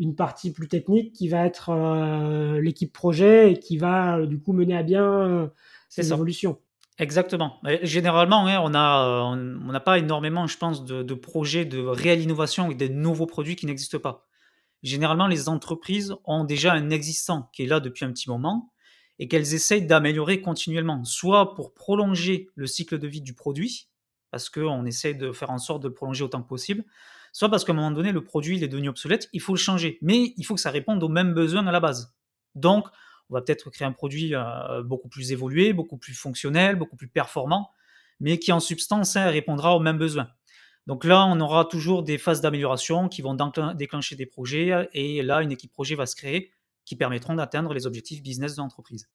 une 0.00 0.14
partie 0.14 0.52
plus 0.52 0.68
technique 0.68 1.12
qui 1.12 1.28
va 1.28 1.44
être 1.44 1.70
euh, 1.70 2.60
l'équipe 2.60 2.92
projet 2.92 3.52
et 3.52 3.58
qui 3.58 3.78
va 3.78 4.18
euh, 4.18 4.26
du 4.26 4.38
coup 4.38 4.52
mener 4.52 4.76
à 4.76 4.82
bien 4.82 5.04
euh, 5.04 5.48
ces 5.88 6.12
évolutions? 6.12 6.58
Exactement. 6.98 7.60
généralement, 7.82 8.46
hein, 8.46 8.60
on 8.60 8.70
n'a 8.70 9.32
on, 9.32 9.80
pas 9.84 9.98
énormément, 9.98 10.48
je 10.48 10.58
pense, 10.58 10.84
de, 10.84 11.14
projets 11.14 11.64
de 11.64 11.78
réelle 11.78 12.20
innovation 12.20 12.72
et 12.72 12.74
de 12.74 12.88
nouveaux 12.88 13.26
produits 13.26 13.54
qui 13.54 13.66
n'existent 13.66 14.00
pas. 14.00 14.27
Généralement, 14.82 15.26
les 15.26 15.48
entreprises 15.48 16.14
ont 16.24 16.44
déjà 16.44 16.72
un 16.72 16.90
existant 16.90 17.50
qui 17.52 17.64
est 17.64 17.66
là 17.66 17.80
depuis 17.80 18.04
un 18.04 18.12
petit 18.12 18.30
moment 18.30 18.72
et 19.18 19.26
qu'elles 19.26 19.54
essayent 19.54 19.86
d'améliorer 19.86 20.40
continuellement, 20.40 21.04
soit 21.04 21.54
pour 21.54 21.74
prolonger 21.74 22.48
le 22.54 22.66
cycle 22.66 22.98
de 22.98 23.08
vie 23.08 23.20
du 23.20 23.34
produit, 23.34 23.88
parce 24.30 24.48
qu'on 24.48 24.84
essaie 24.84 25.14
de 25.14 25.32
faire 25.32 25.50
en 25.50 25.58
sorte 25.58 25.82
de 25.82 25.88
le 25.88 25.94
prolonger 25.94 26.22
autant 26.22 26.42
que 26.42 26.48
possible, 26.48 26.84
soit 27.32 27.48
parce 27.48 27.64
qu'à 27.64 27.72
un 27.72 27.76
moment 27.76 27.90
donné, 27.90 28.12
le 28.12 28.22
produit 28.22 28.62
est 28.62 28.68
devenu 28.68 28.88
obsolète, 28.88 29.28
il 29.32 29.40
faut 29.40 29.54
le 29.54 29.58
changer. 29.58 29.98
Mais 30.02 30.34
il 30.36 30.44
faut 30.44 30.54
que 30.54 30.60
ça 30.60 30.70
réponde 30.70 31.02
aux 31.02 31.08
mêmes 31.08 31.34
besoins 31.34 31.66
à 31.66 31.72
la 31.72 31.80
base. 31.80 32.14
Donc, 32.54 32.86
on 33.30 33.34
va 33.34 33.42
peut-être 33.42 33.70
créer 33.70 33.86
un 33.86 33.92
produit 33.92 34.34
euh, 34.34 34.82
beaucoup 34.82 35.08
plus 35.08 35.32
évolué, 35.32 35.72
beaucoup 35.72 35.98
plus 35.98 36.14
fonctionnel, 36.14 36.76
beaucoup 36.76 36.96
plus 36.96 37.08
performant, 37.08 37.70
mais 38.20 38.38
qui 38.38 38.52
en 38.52 38.60
substance 38.60 39.16
hein, 39.16 39.30
répondra 39.30 39.76
aux 39.76 39.80
mêmes 39.80 39.98
besoins. 39.98 40.28
Donc 40.88 41.04
là, 41.04 41.26
on 41.26 41.38
aura 41.40 41.66
toujours 41.66 42.02
des 42.02 42.16
phases 42.16 42.40
d'amélioration 42.40 43.10
qui 43.10 43.20
vont 43.20 43.36
déclencher 43.74 44.16
des 44.16 44.24
projets, 44.24 44.88
et 44.94 45.20
là, 45.20 45.42
une 45.42 45.52
équipe 45.52 45.70
projet 45.70 45.94
va 45.94 46.06
se 46.06 46.16
créer 46.16 46.50
qui 46.86 46.96
permettront 46.96 47.34
d'atteindre 47.34 47.74
les 47.74 47.86
objectifs 47.86 48.22
business 48.22 48.56
de 48.56 48.62
l'entreprise. 48.62 49.06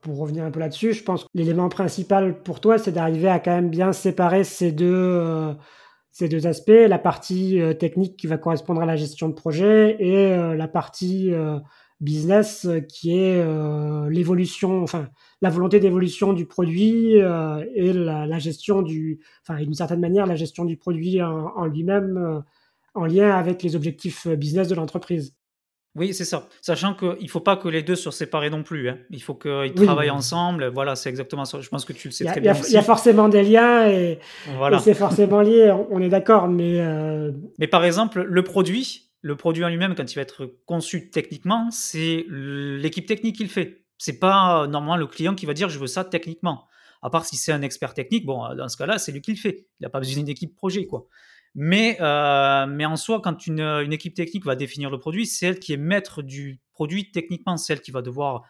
Pour 0.00 0.18
revenir 0.18 0.42
un 0.44 0.50
peu 0.50 0.58
là-dessus, 0.58 0.92
je 0.92 1.04
pense 1.04 1.22
que 1.22 1.28
l'élément 1.34 1.68
principal 1.68 2.42
pour 2.42 2.58
toi, 2.58 2.78
c'est 2.78 2.90
d'arriver 2.90 3.28
à 3.28 3.38
quand 3.38 3.52
même 3.52 3.70
bien 3.70 3.92
séparer 3.92 4.42
ces 4.42 4.72
deux, 4.72 4.92
euh, 4.92 5.54
aspects, 6.42 6.70
la 6.70 6.98
partie 6.98 7.60
euh, 7.60 7.72
technique 7.72 8.16
qui 8.16 8.26
va 8.26 8.38
correspondre 8.38 8.82
à 8.82 8.86
la 8.86 8.96
gestion 8.96 9.28
de 9.28 9.34
projet 9.34 9.94
et 10.00 10.32
euh, 10.32 10.56
la 10.56 10.66
partie 10.66 11.32
business 12.00 12.66
qui 12.88 13.16
est 13.16 13.44
l'évolution, 14.08 14.82
enfin 14.82 15.08
la 15.42 15.50
volonté 15.50 15.80
d'évolution 15.80 16.32
du 16.32 16.46
produit 16.46 17.14
et 17.14 17.92
la, 17.92 18.38
gestion 18.38 18.82
du, 18.82 19.20
enfin 19.42 19.60
d'une 19.60 19.74
certaine 19.74 20.00
manière 20.00 20.26
la 20.26 20.36
gestion 20.36 20.64
du 20.64 20.76
produit 20.76 21.20
en 21.22 21.66
lui-même 21.66 22.42
en 22.94 23.04
lien 23.06 23.30
avec 23.30 23.62
les 23.62 23.76
objectifs 23.76 24.26
business 24.28 24.68
de 24.68 24.74
l'entreprise. 24.74 25.34
Oui, 25.96 26.14
c'est 26.14 26.24
ça. 26.24 26.46
Sachant 26.60 26.94
qu'il 26.94 27.16
ne 27.20 27.28
faut 27.28 27.40
pas 27.40 27.56
que 27.56 27.68
les 27.68 27.82
deux 27.82 27.96
soient 27.96 28.12
séparés 28.12 28.48
non 28.48 28.62
plus. 28.62 28.88
Hein. 28.88 28.98
Il 29.10 29.22
faut 29.22 29.34
qu'ils 29.34 29.74
travaillent 29.74 30.10
ensemble. 30.10 30.68
Voilà, 30.68 30.94
c'est 30.94 31.10
exactement 31.10 31.44
ça. 31.44 31.60
Je 31.60 31.68
pense 31.68 31.84
que 31.84 31.92
tu 31.92 32.08
le 32.08 32.12
sais 32.12 32.24
très 32.24 32.40
bien. 32.40 32.54
Il 32.68 32.72
y 32.72 32.76
a 32.76 32.82
forcément 32.82 33.28
des 33.28 33.42
liens 33.42 33.88
et, 33.88 34.20
c'est 34.82 34.94
forcément 34.94 35.40
lié, 35.40 35.74
on 35.90 36.00
est 36.00 36.08
d'accord. 36.08 36.46
Mais, 36.46 36.80
euh, 36.80 37.32
mais 37.58 37.66
par 37.66 37.84
exemple, 37.84 38.22
le 38.22 38.42
produit, 38.44 39.09
le 39.22 39.36
produit 39.36 39.64
en 39.64 39.68
lui-même, 39.68 39.94
quand 39.94 40.10
il 40.10 40.14
va 40.14 40.22
être 40.22 40.46
conçu 40.66 41.10
techniquement, 41.10 41.70
c'est 41.70 42.24
l'équipe 42.28 43.06
technique 43.06 43.36
qui 43.36 43.42
le 43.42 43.50
fait. 43.50 43.84
C'est 43.98 44.18
pas 44.18 44.66
normalement 44.66 44.96
le 44.96 45.06
client 45.06 45.34
qui 45.34 45.44
va 45.46 45.52
dire 45.52 45.68
je 45.68 45.78
veux 45.78 45.86
ça 45.86 46.04
techniquement. 46.04 46.66
À 47.02 47.10
part 47.10 47.24
si 47.24 47.36
c'est 47.36 47.52
un 47.52 47.62
expert 47.62 47.94
technique, 47.94 48.26
bon, 48.26 48.54
dans 48.54 48.68
ce 48.68 48.76
cas-là, 48.76 48.98
c'est 48.98 49.12
lui 49.12 49.20
qui 49.20 49.32
le 49.32 49.38
fait. 49.38 49.66
Il 49.78 49.84
n'a 49.84 49.90
pas 49.90 50.00
besoin 50.00 50.16
d'une 50.16 50.28
équipe 50.28 50.54
projet, 50.54 50.86
quoi. 50.86 51.06
Mais, 51.54 51.96
euh, 52.00 52.66
mais 52.66 52.84
en 52.84 52.96
soi, 52.96 53.20
quand 53.20 53.46
une, 53.46 53.92
équipe 53.92 54.14
technique 54.14 54.44
va 54.44 54.54
définir 54.54 54.90
le 54.90 54.98
produit, 54.98 55.26
c'est 55.26 55.46
elle 55.46 55.58
qui 55.58 55.72
est 55.72 55.76
maître 55.76 56.22
du 56.22 56.60
produit 56.72 57.10
techniquement, 57.10 57.56
c'est 57.56 57.72
elle 57.72 57.80
qui 57.80 57.90
va 57.90 58.02
devoir 58.02 58.44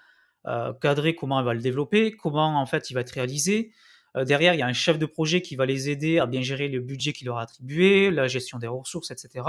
euh, 0.46 0.72
cadrer 0.74 1.14
comment 1.14 1.38
elle 1.38 1.46
va 1.46 1.54
le 1.54 1.61
développer, 1.61 2.12
comment 2.12 2.61
en 2.61 2.66
fait 2.66 2.90
il 2.90 2.94
va 2.94 3.00
être 3.00 3.11
réalisé. 3.11 3.72
Euh, 4.16 4.24
derrière, 4.24 4.54
il 4.54 4.59
y 4.59 4.62
a 4.62 4.66
un 4.66 4.72
chef 4.74 4.98
de 4.98 5.06
projet 5.06 5.40
qui 5.40 5.56
va 5.56 5.66
les 5.66 5.88
aider 5.88 6.18
à 6.18 6.26
bien 6.26 6.42
gérer 6.42 6.68
le 6.68 6.80
budget 6.80 7.12
qu'il 7.12 7.26
leur 7.26 7.38
a 7.38 7.42
attribué, 7.42 8.11
la 8.11 8.26
gestion 8.26 8.59
des 8.59 8.66
ressources, 8.66 9.11
etc. 9.11 9.44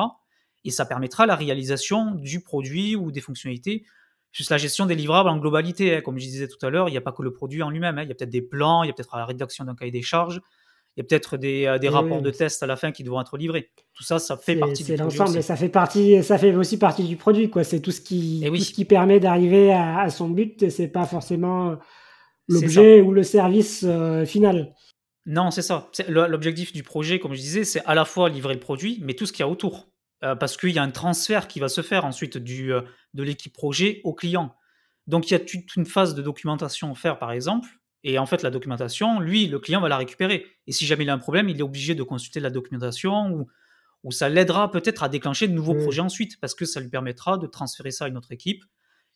Et 0.64 0.72
ça 0.72 0.86
permettra 0.86 1.26
la 1.26 1.36
réalisation 1.36 2.12
du 2.12 2.42
produit 2.42 2.96
ou 2.96 3.12
des 3.12 3.22
fonctionnalités, 3.22 3.84
juste 4.32 4.52
la 4.52 4.58
gestion 4.58 4.86
des 4.86 4.96
livrables 4.96 5.30
en 5.30 5.38
globalité. 5.38 5.96
Hein. 5.96 6.02
Comme 6.02 6.18
je 6.18 6.26
disais 6.26 6.48
tout 6.48 6.64
à 6.66 6.70
l'heure, 6.70 6.88
il 6.90 6.92
n'y 6.92 6.98
a 6.98 7.02
pas 7.02 7.12
que 7.12 7.24
le 7.24 7.34
produit 7.34 7.64
en 7.64 7.70
lui-même, 7.70 7.98
hein. 7.98 8.04
il 8.04 8.10
y 8.10 8.12
a 8.12 8.16
peut-être 8.16 8.30
des 8.30 8.42
plans, 8.42 8.84
il 8.84 8.88
y 8.88 8.90
a 8.90 8.94
peut-être 8.94 9.16
la 9.16 9.26
rédaction 9.26 9.66
d'un 9.66 9.76
cahier 9.76 9.92
des 9.92 10.02
charges, 10.02 10.42
il 10.98 11.00
y 11.00 11.02
a 11.02 11.08
peut-être 11.08 11.38
des, 11.38 11.66
euh, 11.66 11.80
des 11.80 11.88
rapports 11.88 12.22
de 12.22 12.32
tests 12.32 12.62
à 12.64 12.68
la 12.68 12.76
fin 12.76 12.92
qui 12.92 13.04
devront 13.04 13.22
être 13.22 13.38
livrés. 13.38 13.72
Tout 13.94 14.04
ça, 14.04 14.20
ça 14.20 14.36
fait 14.36 14.58
partie 14.58 14.84
du 14.84 14.94
produit. 14.94 15.12
C'est 15.12 15.20
l'ensemble, 15.20 15.44
ça 15.44 15.56
fait 15.56 15.70
partie, 15.70 16.22
ça 16.22 16.38
fait 16.38 16.54
aussi 16.54 16.78
partie 16.78 17.04
du 17.06 17.16
produit, 17.16 17.50
quoi. 17.50 17.64
C'est 17.64 17.80
tout 17.80 17.92
ce 17.92 18.02
qui, 18.02 18.44
tout 18.46 18.56
ce 18.58 18.74
qui 18.74 18.84
permet 18.84 19.20
d'arriver 19.20 19.72
à, 19.72 20.10
son 20.10 20.30
but. 20.30 20.70
C'est 20.70 20.90
pas 20.90 21.06
forcément 21.06 21.78
l'objet 22.50 23.02
ou 23.02 23.14
le 23.14 23.24
service 23.24 23.86
euh, 23.88 24.26
final. 24.26 24.76
Non, 25.26 25.52
c'est 25.52 25.62
ça. 25.62 25.90
L'objectif 26.08 26.74
du 26.74 26.84
projet, 26.84 27.20
comme 27.20 27.34
je 27.34 27.40
disais, 27.40 27.64
c'est 27.64 27.86
à 27.86 27.96
la 27.96 28.06
fois 28.06 28.30
livrer 28.30 28.56
le 28.56 28.60
produit, 28.60 29.00
mais 29.02 29.14
tout 29.14 29.26
ce 29.26 29.32
qu'il 29.32 29.42
y 29.42 29.44
a 29.44 29.50
autour. 29.50 29.91
Euh, 30.24 30.36
parce 30.36 30.56
qu'il 30.56 30.70
y 30.70 30.80
a 30.80 30.84
un 30.84 30.92
transfert 30.92 31.48
qui 31.48 31.60
va 31.60 31.68
se 31.68 31.82
faire 31.82 32.06
ensuite 32.06 32.38
du, 32.38 32.72
de 33.14 33.24
l'équipe 33.24 33.54
projet 33.54 34.02
au 34.04 34.14
client. 34.14 34.56
Donc 35.08 35.30
il 35.30 35.34
y 35.34 35.36
a 35.36 35.40
toute 35.40 35.76
une 35.76 35.86
phase 35.86 36.14
de 36.14 36.22
documentation 36.22 36.92
à 36.92 36.96
faire, 36.96 37.18
par 37.18 37.32
exemple, 37.32 37.70
et 38.04 38.18
en 38.18 38.26
fait, 38.26 38.42
la 38.42 38.50
documentation, 38.50 39.20
lui, 39.20 39.48
le 39.48 39.60
client 39.60 39.80
va 39.80 39.90
la 39.90 39.98
récupérer. 39.98 40.46
Et 40.68 40.72
si 40.72 40.86
jamais 40.86 41.04
il 41.04 41.10
a 41.10 41.14
un 41.14 41.20
problème, 41.20 41.50
il 41.50 41.60
est 41.60 41.64
obligé 41.64 41.94
de 41.94 42.04
consulter 42.04 42.40
la 42.40 42.50
documentation 42.50 43.32
ou, 43.32 43.48
ou 44.04 44.12
ça 44.12 44.28
l'aidera 44.28 44.72
peut-être 44.72 45.04
à 45.04 45.10
déclencher 45.10 45.48
de 45.48 45.54
nouveaux 45.54 45.76
projets 45.76 46.02
ensuite 46.02 46.40
parce 46.40 46.56
que 46.56 46.66
ça 46.66 46.80
lui 46.80 46.90
permettra 46.90 47.38
de 47.38 47.46
transférer 47.46 47.92
ça 47.92 48.06
à 48.06 48.08
une 48.08 48.18
autre 48.18 48.32
équipe. 48.32 48.64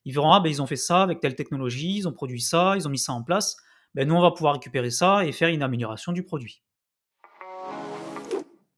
Ils 0.05 0.13
verront, 0.13 0.31
ah 0.31 0.39
ben 0.39 0.49
ils 0.49 0.61
ont 0.61 0.67
fait 0.67 0.75
ça 0.75 1.01
avec 1.01 1.19
telle 1.19 1.35
technologie, 1.35 1.97
ils 1.97 2.07
ont 2.07 2.13
produit 2.13 2.41
ça, 2.41 2.75
ils 2.75 2.87
ont 2.87 2.91
mis 2.91 2.99
ça 2.99 3.13
en 3.13 3.23
place. 3.23 3.57
Ben, 3.95 4.07
nous, 4.07 4.13
on 4.13 4.21
va 4.21 4.31
pouvoir 4.31 4.53
récupérer 4.53 4.91
ça 4.91 5.25
et 5.25 5.31
faire 5.31 5.49
une 5.49 5.63
amélioration 5.63 6.11
du 6.11 6.23
produit. 6.23 6.61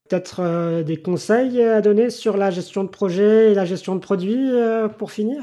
Peut-être 0.08 0.40
euh, 0.40 0.82
des 0.82 0.96
conseils 0.96 1.62
à 1.62 1.82
donner 1.82 2.08
sur 2.08 2.38
la 2.38 2.50
gestion 2.50 2.82
de 2.82 2.88
projet 2.88 3.52
et 3.52 3.54
la 3.54 3.66
gestion 3.66 3.94
de 3.94 4.00
produit 4.00 4.50
euh, 4.50 4.88
pour 4.88 5.12
finir? 5.12 5.42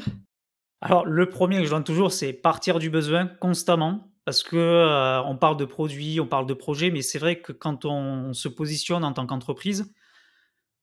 Alors, 0.82 1.06
le 1.06 1.30
premier 1.30 1.60
que 1.60 1.65
je 1.65 1.69
donne 1.69 1.84
toujours, 1.84 2.12
c'est 2.12 2.34
partir 2.34 2.80
du 2.80 2.89
besoin 2.89 3.28
constamment 3.28 4.12
parce 4.25 4.41
que 4.41 4.56
euh, 4.56 5.21
on 5.23 5.38
parle 5.38 5.58
de 5.58 5.65
produits, 5.65 6.19
on 6.19 6.25
parle 6.25 6.47
de 6.47 6.56
projets, 6.56 6.89
mais 6.89 7.04
c'est 7.04 7.19
vrai 7.19 7.41
que 7.41 7.51
quand 7.51 7.86
on 7.86 8.34
se 8.34 8.47
positionne 8.47 9.04
en 9.04 9.13
tant 9.13 9.28
qu'entreprise, 9.28 9.93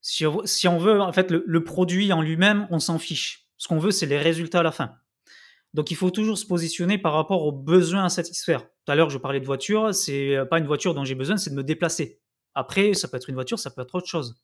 si, 0.00 0.26
on 0.26 0.78
veut, 0.78 1.00
en 1.00 1.12
fait, 1.12 1.30
le, 1.30 1.64
produit 1.64 2.12
en 2.12 2.22
lui-même, 2.22 2.68
on 2.70 2.78
s'en 2.78 2.98
fiche. 2.98 3.48
Ce 3.56 3.66
qu'on 3.66 3.78
veut, 3.78 3.90
c'est 3.90 4.06
les 4.06 4.18
résultats 4.18 4.60
à 4.60 4.64
la 4.64 4.72
fin. 4.72 4.92
Donc, 5.74 5.90
il 5.90 5.96
faut 5.96 6.10
toujours 6.10 6.38
se 6.38 6.46
positionner 6.46 6.98
par 6.98 7.14
rapport 7.14 7.44
aux 7.44 7.52
besoins 7.52 8.04
à 8.04 8.08
satisfaire. 8.08 8.62
Tout 8.62 8.92
à 8.92 8.94
l'heure, 8.94 9.10
je 9.10 9.18
parlais 9.18 9.40
de 9.40 9.46
voiture. 9.46 9.92
C'est 9.94 10.38
pas 10.50 10.58
une 10.58 10.66
voiture 10.66 10.94
dont 10.94 11.04
j'ai 11.04 11.14
besoin, 11.14 11.36
c'est 11.36 11.50
de 11.50 11.56
me 11.56 11.64
déplacer. 11.64 12.21
Après, 12.54 12.94
ça 12.94 13.08
peut 13.08 13.16
être 13.16 13.28
une 13.28 13.34
voiture, 13.34 13.58
ça 13.58 13.70
peut 13.70 13.82
être 13.82 13.94
autre 13.94 14.06
chose. 14.06 14.36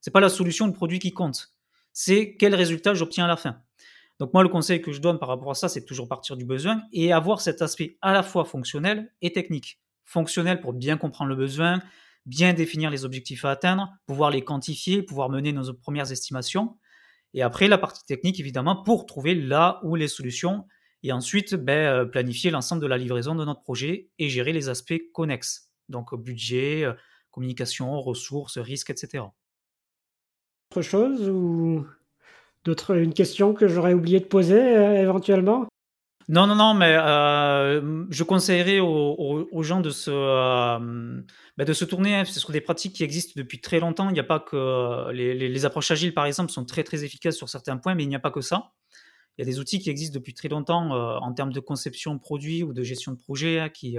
C'est 0.00 0.10
pas 0.10 0.20
la 0.20 0.28
solution, 0.28 0.66
le 0.66 0.72
produit 0.72 0.98
qui 0.98 1.12
compte. 1.12 1.54
C'est 1.92 2.36
quel 2.38 2.54
résultat 2.54 2.94
j'obtiens 2.94 3.24
à 3.24 3.28
la 3.28 3.36
fin. 3.36 3.62
Donc 4.18 4.32
moi, 4.32 4.42
le 4.42 4.48
conseil 4.48 4.80
que 4.80 4.92
je 4.92 5.00
donne 5.00 5.18
par 5.18 5.28
rapport 5.28 5.50
à 5.50 5.54
ça, 5.54 5.68
c'est 5.68 5.84
toujours 5.84 6.08
partir 6.08 6.36
du 6.36 6.44
besoin 6.44 6.82
et 6.92 7.12
avoir 7.12 7.40
cet 7.40 7.60
aspect 7.62 7.98
à 8.00 8.12
la 8.12 8.22
fois 8.22 8.44
fonctionnel 8.44 9.12
et 9.20 9.32
technique. 9.32 9.80
Fonctionnel 10.04 10.60
pour 10.60 10.72
bien 10.72 10.96
comprendre 10.96 11.28
le 11.30 11.36
besoin, 11.36 11.82
bien 12.24 12.54
définir 12.54 12.90
les 12.90 13.04
objectifs 13.04 13.44
à 13.44 13.50
atteindre, 13.50 13.92
pouvoir 14.06 14.30
les 14.30 14.42
quantifier, 14.42 15.02
pouvoir 15.02 15.28
mener 15.28 15.52
nos 15.52 15.72
premières 15.74 16.12
estimations. 16.12 16.76
Et 17.34 17.42
après, 17.42 17.68
la 17.68 17.78
partie 17.78 18.04
technique, 18.06 18.40
évidemment, 18.40 18.82
pour 18.82 19.04
trouver 19.04 19.34
là 19.34 19.80
où 19.82 19.96
les 19.96 20.08
solutions 20.08 20.64
et 21.02 21.12
ensuite 21.12 21.54
ben, 21.54 21.72
euh, 21.72 22.04
planifier 22.04 22.50
l'ensemble 22.50 22.82
de 22.82 22.86
la 22.86 22.96
livraison 22.96 23.34
de 23.34 23.44
notre 23.44 23.62
projet 23.62 24.10
et 24.18 24.28
gérer 24.28 24.52
les 24.52 24.68
aspects 24.68 25.00
connexes. 25.12 25.70
Donc 25.88 26.14
budget, 26.14 26.84
euh, 26.84 26.94
communication, 27.36 28.00
ressources, 28.00 28.58
risques, 28.58 28.90
etc. 28.90 29.24
Autre 30.72 30.82
chose 30.82 31.28
ou 31.28 31.86
D'autres, 32.66 32.96
une 32.96 33.14
question 33.14 33.54
que 33.54 33.68
j'aurais 33.68 33.94
oublié 33.94 34.18
de 34.18 34.24
poser 34.24 34.60
euh, 34.60 35.00
éventuellement? 35.00 35.68
Non, 36.28 36.48
non, 36.48 36.56
non, 36.56 36.74
mais 36.74 36.96
euh, 36.98 38.04
je 38.10 38.24
conseillerais 38.24 38.80
aux, 38.80 39.62
gens 39.62 39.80
de 39.80 39.90
se, 39.90 40.10
euh, 40.10 41.22
bah, 41.56 41.64
de 41.64 41.72
se 41.72 41.84
tourner 41.84 42.16
hein, 42.16 42.24
sur 42.24 42.50
des 42.50 42.60
pratiques 42.60 42.94
qui 42.94 43.04
existent 43.04 43.34
depuis 43.36 43.60
très 43.60 43.78
longtemps. 43.78 44.08
Il 44.10 44.14
n'y 44.14 44.18
a 44.18 44.24
pas 44.24 44.40
que 44.40 45.12
les, 45.12 45.64
approches 45.64 45.92
agiles, 45.92 46.12
par 46.12 46.26
exemple, 46.26 46.50
sont 46.50 46.64
très 46.64 46.82
très 46.82 47.04
efficaces 47.04 47.36
sur 47.36 47.48
certains 47.48 47.76
points, 47.76 47.94
mais 47.94 48.02
il 48.02 48.08
n'y 48.08 48.16
a 48.16 48.20
pas 48.20 48.32
que 48.32 48.40
ça. 48.40 48.72
Il 49.38 49.42
y 49.42 49.48
a 49.48 49.52
des 49.52 49.60
outils 49.60 49.78
qui 49.78 49.88
existent 49.88 50.14
depuis 50.14 50.34
très 50.34 50.48
longtemps 50.48 50.90
en 50.90 51.32
termes 51.34 51.52
de 51.52 51.60
conception 51.60 52.16
de 52.16 52.18
produits 52.18 52.64
ou 52.64 52.72
de 52.72 52.82
gestion 52.82 53.12
de 53.12 53.18
projet 53.18 53.60
hein, 53.60 53.68
qui, 53.68 53.96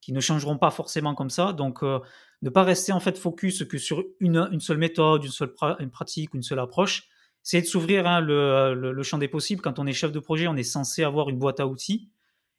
qui 0.00 0.12
ne 0.12 0.20
changeront 0.20 0.58
pas 0.58 0.70
forcément 0.70 1.14
comme 1.14 1.30
ça. 1.30 1.52
Donc, 1.52 1.82
ne 1.82 2.50
pas 2.50 2.62
rester 2.62 2.92
en 2.92 3.00
fait 3.00 3.18
focus 3.18 3.64
que 3.64 3.78
sur 3.78 4.02
une, 4.18 4.60
seule 4.60 4.78
méthode, 4.78 5.24
une 5.24 5.30
seule 5.30 5.54
pratique, 5.54 6.34
une 6.34 6.42
seule 6.42 6.58
approche 6.58 7.08
c'est 7.42 7.62
de 7.62 7.66
s'ouvrir 7.66 8.06
hein, 8.06 8.20
le, 8.20 9.02
champ 9.02 9.18
des 9.18 9.28
possibles. 9.28 9.62
Quand 9.62 9.78
on 9.78 9.86
est 9.86 9.92
chef 9.92 10.12
de 10.12 10.20
projet, 10.20 10.46
on 10.46 10.56
est 10.56 10.62
censé 10.62 11.02
avoir 11.02 11.28
une 11.28 11.38
boîte 11.38 11.60
à 11.60 11.66
outils. 11.66 12.10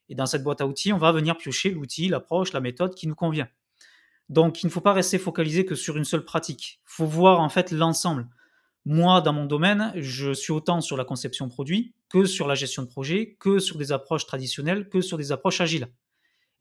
Et 0.09 0.15
dans 0.15 0.25
cette 0.25 0.43
boîte 0.43 0.61
à 0.61 0.67
outils, 0.67 0.91
on 0.91 0.97
va 0.97 1.11
venir 1.11 1.37
piocher 1.37 1.71
l'outil, 1.71 2.09
l'approche, 2.09 2.51
la 2.53 2.59
méthode 2.59 2.95
qui 2.95 3.07
nous 3.07 3.15
convient. 3.15 3.47
Donc, 4.29 4.63
il 4.63 4.67
ne 4.67 4.71
faut 4.71 4.81
pas 4.81 4.93
rester 4.93 5.17
focalisé 5.17 5.65
que 5.65 5.75
sur 5.75 5.97
une 5.97 6.03
seule 6.03 6.25
pratique. 6.25 6.81
Il 6.83 6.91
faut 6.91 7.05
voir 7.05 7.39
en 7.39 7.49
fait 7.49 7.71
l'ensemble. 7.71 8.27
Moi, 8.85 9.21
dans 9.21 9.33
mon 9.33 9.45
domaine, 9.45 9.93
je 9.95 10.33
suis 10.33 10.51
autant 10.51 10.81
sur 10.81 10.97
la 10.97 11.05
conception 11.05 11.47
produit 11.47 11.93
que 12.09 12.25
sur 12.25 12.47
la 12.47 12.55
gestion 12.55 12.81
de 12.81 12.87
projet, 12.87 13.37
que 13.39 13.59
sur 13.59 13.77
des 13.77 13.91
approches 13.91 14.25
traditionnelles, 14.25 14.89
que 14.89 15.01
sur 15.01 15.17
des 15.17 15.31
approches 15.31 15.61
agiles. 15.61 15.87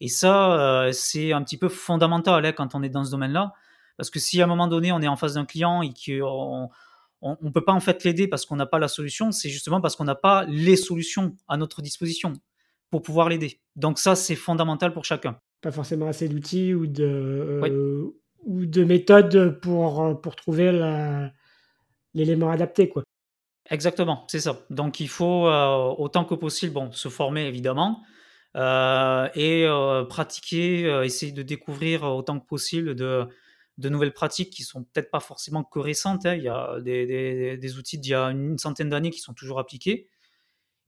Et 0.01 0.09
ça, 0.09 0.85
euh, 0.87 0.93
c'est 0.93 1.33
un 1.33 1.43
petit 1.43 1.59
peu 1.59 1.69
fondamental 1.69 2.45
hein, 2.45 2.53
quand 2.53 2.75
on 2.75 2.83
est 2.83 2.89
dans 2.89 3.05
ce 3.05 3.11
domaine-là. 3.11 3.53
Parce 3.97 4.11
que 4.11 4.19
si 4.19 4.41
à 4.41 4.45
un 4.45 4.47
moment 4.47 4.67
donné, 4.67 4.93
on 4.93 5.01
est 5.03 5.09
en 5.09 5.17
face 5.17 5.35
d'un 5.35 5.45
client 5.45 5.83
et 5.83 5.91
qu'on 5.91 6.71
on 7.23 7.37
ne 7.43 7.51
peut 7.51 7.65
pas 7.65 7.73
en 7.73 7.81
fait 7.81 8.03
l'aider 8.05 8.29
parce 8.29 8.47
qu'on 8.47 8.57
n'a 8.57 8.67
pas 8.67 8.79
la 8.79 8.89
solution, 8.89 9.31
c'est 9.31 9.51
justement 9.51 9.81
parce 9.81 9.95
qu'on 9.95 10.05
n'a 10.05 10.15
pas 10.15 10.45
les 10.49 10.77
solutions 10.77 11.37
à 11.49 11.59
notre 11.59 11.83
disposition 11.83 12.33
pour 12.91 13.03
pouvoir 13.03 13.29
l'aider. 13.29 13.61
Donc 13.77 13.99
ça, 13.99 14.15
c'est 14.17 14.37
fondamental 14.37 14.93
pour 14.93 15.05
chacun. 15.05 15.39
Pas 15.61 15.71
forcément 15.71 16.09
assez 16.09 16.29
d'outils 16.29 16.73
ou 16.75 16.87
de, 16.87 17.05
euh, 17.05 18.07
ou 18.45 18.67
de 18.67 18.85
méthodes 18.85 19.61
pour, 19.61 20.03
euh, 20.03 20.15
pour 20.15 20.35
trouver 20.35 20.73
l'élément 22.15 22.51
adapté. 22.51 22.89
Quoi. 22.89 23.03
Exactement, 23.69 24.25
c'est 24.29 24.41
ça. 24.41 24.65
Donc 24.71 24.99
il 25.01 25.09
faut 25.09 25.47
euh, 25.47 25.95
autant 25.99 26.25
que 26.25 26.35
possible 26.35 26.73
bon, 26.73 26.91
se 26.93 27.09
former 27.09 27.47
évidemment 27.47 28.03
et 28.55 29.67
pratiquer, 30.09 31.03
essayer 31.05 31.33
de 31.33 31.43
découvrir 31.43 32.03
autant 32.05 32.41
que 32.41 32.47
possible 32.47 32.95
de, 32.95 33.29
de 33.81 33.89
nouvelles 33.89 34.13
pratiques 34.13 34.51
qui 34.51 34.63
sont 34.63 34.85
peut-être 34.85 35.11
pas 35.11 35.21
forcément 35.21 35.65
que 35.65 35.79
récentes. 35.79 36.27
Hein. 36.27 36.35
Il 36.35 36.43
y 36.43 36.49
a 36.49 36.79
des, 36.81 37.79
outils 37.79 37.99
d'il 37.99 38.11
y 38.11 38.15
a 38.15 38.27
une 38.27 38.59
centaine 38.59 38.91
d'années 38.91 39.11
qui 39.11 39.21
sont 39.21 39.35
toujours 39.35 39.59
appliqués. 39.59 40.09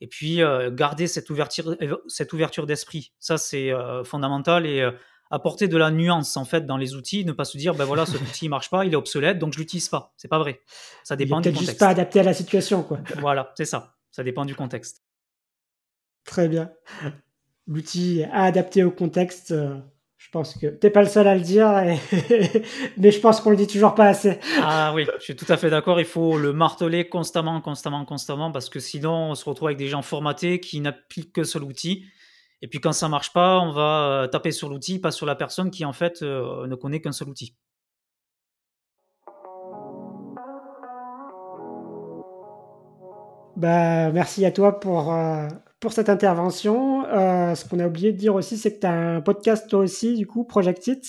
Et 0.01 0.07
puis, 0.07 0.42
euh, 0.42 0.70
garder 0.70 1.07
cette 1.07 1.31
ouverture, 1.31 1.77
cette 2.09 2.33
ouverture 2.33 2.66
d'esprit, 2.66 3.12
ça 3.18 3.38
c'est 3.38 3.70
euh, 3.70 4.03
fondamental 4.05 4.66
et 4.66 4.81
euh, 4.81 4.90
apporter 5.31 5.68
de 5.68 5.77
la 5.77 5.92
nuance 5.92 6.37
en 6.37 6.44
fait 6.44 6.66
dans 6.66 6.77
les 6.77 6.96
outils, 6.96 7.25
ne 7.25 7.31
pas 7.31 7.44
se 7.44 7.57
dire 7.57 7.75
ben 7.75 7.85
voilà 7.85 8.05
ce 8.05 8.16
outil 8.16 8.48
marche 8.48 8.68
pas, 8.68 8.85
il 8.85 8.92
est 8.92 8.96
obsolète 8.96 9.38
donc 9.38 9.53
je 9.53 9.59
l'utilise 9.61 9.88
pas. 9.88 10.12
C'est 10.16 10.27
pas 10.27 10.40
vrai. 10.40 10.61
Ça 11.05 11.14
dépend 11.14 11.38
il 11.38 11.44
du 11.44 11.48
contexte. 11.51 11.70
juste 11.70 11.79
pas 11.79 11.88
adapté 11.88 12.18
à 12.18 12.25
la 12.25 12.35
situation 12.35 12.83
quoi. 12.83 12.98
Voilà, 13.18 13.53
c'est 13.57 13.64
ça. 13.64 13.94
Ça 14.11 14.25
dépend 14.25 14.44
du 14.44 14.57
contexte. 14.57 15.05
Très 16.25 16.48
bien. 16.48 16.72
L'outil 17.66 18.25
à 18.33 18.44
adapter 18.44 18.83
au 18.83 18.90
contexte, 18.90 19.55
Je 20.18 20.29
pense 20.31 20.57
que 20.57 20.66
t'es 20.66 20.90
pas 20.90 21.03
le 21.03 21.09
seul 21.09 21.27
à 21.27 21.35
le 21.35 21.40
dire, 21.40 21.68
mais 22.96 23.11
je 23.11 23.20
pense 23.20 23.40
qu'on 23.40 23.51
le 23.51 23.57
dit 23.57 23.66
toujours 23.66 23.94
pas 23.94 24.07
assez. 24.07 24.38
Ah 24.61 24.92
oui, 24.94 25.07
je 25.18 25.25
suis 25.25 25.37
tout 25.37 25.46
à 25.48 25.57
fait 25.57 25.70
d'accord. 25.70 26.01
Il 26.01 26.07
faut 26.07 26.38
le 26.38 26.53
marteler 26.53 27.09
constamment, 27.09 27.61
constamment, 27.61 28.05
constamment, 28.05 28.51
parce 28.51 28.68
que 28.68 28.81
sinon 28.81 29.31
on 29.31 29.35
se 29.35 29.44
retrouve 29.44 29.68
avec 29.68 29.79
des 29.79 29.88
gens 29.88 30.03
formatés 30.03 30.61
qui 30.61 30.81
n'appliquent 30.81 31.33
que 31.33 31.44
seul 31.44 31.62
outil. 31.64 32.05
Et 32.62 32.68
puis 32.68 32.81
quand 32.81 32.92
ça 32.92 33.09
marche 33.09 33.33
pas, 33.33 33.59
on 33.59 33.72
va 33.72 34.22
euh, 34.22 34.27
taper 34.29 34.53
sur 34.53 34.68
l'outil, 34.68 35.01
pas 35.01 35.11
sur 35.11 35.27
la 35.27 35.35
personne 35.35 35.70
qui 35.70 35.85
en 35.85 35.92
fait 35.92 36.22
euh, 36.22 36.66
ne 36.68 36.77
connaît 36.77 37.01
qu'un 37.01 37.12
seul 37.12 37.29
outil. 37.29 37.57
Bah, 43.57 44.11
merci 44.12 44.44
à 44.44 44.53
toi 44.53 44.79
pour, 44.81 45.12
euh, 45.12 45.48
pour 45.83 45.92
cette 45.92 46.09
intervention. 46.09 47.05
Euh, 47.07 47.55
ce 47.57 47.68
qu'on 47.68 47.81
a 47.81 47.87
oublié 47.87 48.12
de 48.12 48.16
dire 48.16 48.37
aussi, 48.37 48.57
c'est 48.57 48.73
que 48.73 48.81
tu 48.81 48.87
as 48.87 49.16
un 49.16 49.21
podcast 49.21 49.68
toi 49.68 49.81
aussi, 49.81 50.14
du 50.14 50.27
coup, 50.27 50.45
Project 50.45 50.87
It, 50.87 51.05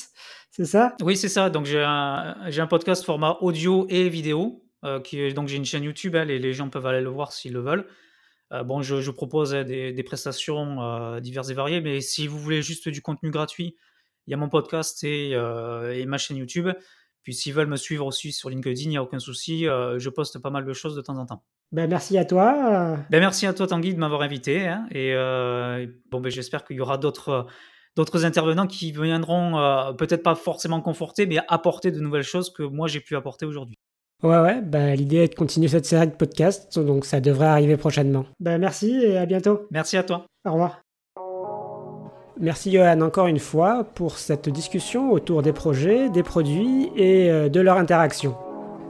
c'est 0.49 0.65
ça? 0.65 0.95
Oui, 1.01 1.15
c'est 1.15 1.29
ça. 1.29 1.51
Donc 1.51 1.65
j'ai 1.65 1.83
un, 1.83 2.67
podcast 2.67 3.05
format 3.05 3.37
audio 3.41 3.85
et 3.89 4.09
vidéo. 4.09 4.65
Euh, 4.83 4.99
donc 5.33 5.47
j'ai 5.47 5.57
une 5.57 5.65
chaîne 5.65 5.83
YouTube, 5.83 6.15
hein, 6.15 6.27
et 6.27 6.39
les 6.39 6.53
gens 6.53 6.69
peuvent 6.69 6.87
aller 6.87 7.01
le 7.01 7.09
voir 7.09 7.31
s'ils 7.31 7.53
le 7.53 7.61
veulent. 7.61 7.85
bon, 8.65 8.81
je, 8.81 9.11
propose 9.11 9.53
hein, 9.53 9.63
des, 9.63 10.03
prestations 10.03 11.19
diverses 11.19 11.49
et 11.51 11.53
variées, 11.53 11.79
mais 11.79 12.01
si 12.01 12.25
vous 12.27 12.39
voulez 12.39 12.63
juste 12.63 12.89
du 12.89 13.01
contenu 13.01 13.29
gratuit, 13.29 13.75
il 14.25 14.31
y 14.31 14.33
a 14.33 14.37
mon 14.37 14.49
podcast 14.49 15.03
et 15.03 15.35
ma 16.07 16.17
chaîne 16.17 16.37
YouTube. 16.37 16.69
Puis 17.23 17.33
s'ils 17.33 17.53
veulent 17.53 17.67
me 17.67 17.77
suivre 17.77 18.05
aussi 18.05 18.31
sur 18.31 18.49
LinkedIn, 18.49 18.83
il 18.83 18.89
n'y 18.89 18.97
a 18.97 19.03
aucun 19.03 19.19
souci. 19.19 19.63
je 19.63 20.09
poste 20.09 20.39
pas 20.39 20.49
mal 20.49 20.65
de 20.65 20.73
choses 20.73 20.95
de 20.95 21.01
temps 21.01 21.17
en 21.17 21.25
temps. 21.25 21.43
Ben, 21.73 21.89
merci 21.89 22.19
à 22.19 22.23
toi. 22.23 22.97
Ben, 23.09 23.19
merci 23.19 23.47
à 23.47 23.53
toi, 23.53 23.65
Tanguy, 23.65 23.95
de 23.95 23.99
m'avoir 23.99 24.21
invité. 24.21 24.67
Hein, 24.67 24.85
et 24.91 25.11
euh, 25.15 25.87
bon, 26.11 26.21
ben, 26.21 26.31
j'espère 26.31 26.63
qu'il 26.63 26.77
y 26.77 26.81
aura 26.81 26.99
d'autres, 26.99 27.47
d'autres 27.95 28.25
intervenants 28.25 28.67
qui 28.67 28.91
viendront 28.91 29.57
euh, 29.57 29.91
peut-être 29.91 30.21
pas 30.21 30.35
forcément 30.35 30.81
conforter, 30.81 31.25
mais 31.25 31.39
apporter 31.47 31.89
de 31.89 31.99
nouvelles 31.99 32.21
choses 32.21 32.53
que 32.53 32.61
moi 32.61 32.87
j'ai 32.87 32.99
pu 32.99 33.15
apporter 33.15 33.47
aujourd'hui. 33.47 33.75
Ouais, 34.21 34.39
ouais, 34.39 34.61
ben, 34.61 34.93
l'idée 34.93 35.17
est 35.17 35.29
de 35.29 35.35
continuer 35.35 35.67
cette 35.67 35.85
série 35.85 36.07
de 36.07 36.13
podcasts, 36.13 36.77
donc 36.77 37.05
ça 37.05 37.19
devrait 37.19 37.47
arriver 37.47 37.75
prochainement. 37.75 38.25
Ben, 38.39 38.59
merci 38.59 38.91
et 38.91 39.17
à 39.17 39.25
bientôt. 39.25 39.67
Merci 39.71 39.97
à 39.97 40.03
toi. 40.03 40.27
Au 40.45 40.51
revoir. 40.51 40.82
Merci 42.39 42.71
Johan 42.71 43.01
encore 43.01 43.27
une 43.27 43.39
fois 43.39 43.83
pour 43.83 44.17
cette 44.17 44.49
discussion 44.49 45.11
autour 45.11 45.43
des 45.43 45.53
projets, 45.53 46.09
des 46.09 46.23
produits 46.23 46.89
et 46.95 47.29
euh, 47.29 47.47
de 47.47 47.59
leur 47.59 47.77
interaction. 47.77 48.35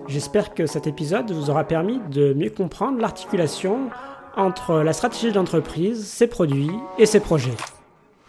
J'espère 0.07 0.53
que 0.53 0.65
cet 0.65 0.87
épisode 0.87 1.31
vous 1.31 1.49
aura 1.49 1.65
permis 1.65 1.99
de 2.09 2.33
mieux 2.33 2.49
comprendre 2.49 2.99
l'articulation 2.99 3.89
entre 4.37 4.75
la 4.75 4.93
stratégie 4.93 5.31
d'entreprise, 5.31 6.05
ses 6.05 6.27
produits 6.27 6.71
et 6.97 7.05
ses 7.05 7.19
projets. 7.19 7.55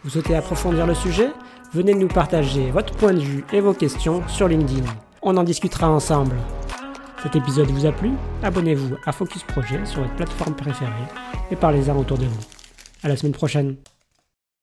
Vous 0.03 0.11
souhaitez 0.11 0.35
approfondir 0.35 0.85
le 0.85 0.93
sujet? 0.93 1.29
Venez 1.73 1.93
nous 1.93 2.07
partager 2.07 2.69
votre 2.71 2.93
point 2.93 3.13
de 3.13 3.19
vue 3.19 3.45
et 3.53 3.61
vos 3.61 3.73
questions 3.73 4.21
sur 4.27 4.47
LinkedIn. 4.47 4.85
On 5.21 5.35
en 5.37 5.43
discutera 5.43 5.89
ensemble. 5.89 6.35
Cet 7.23 7.35
épisode 7.35 7.71
vous 7.71 7.85
a 7.85 7.91
plu? 7.91 8.11
Abonnez-vous 8.43 8.97
à 9.05 9.11
Focus 9.11 9.43
Projet 9.43 9.83
sur 9.85 10.01
votre 10.01 10.15
plateforme 10.15 10.55
préférée 10.55 10.91
et 11.51 11.55
parlez-en 11.55 11.97
autour 11.97 12.17
de 12.17 12.25
vous. 12.25 12.43
À 13.01 13.07
la 13.07 13.17
semaine 13.17 13.33
prochaine. 13.33 13.77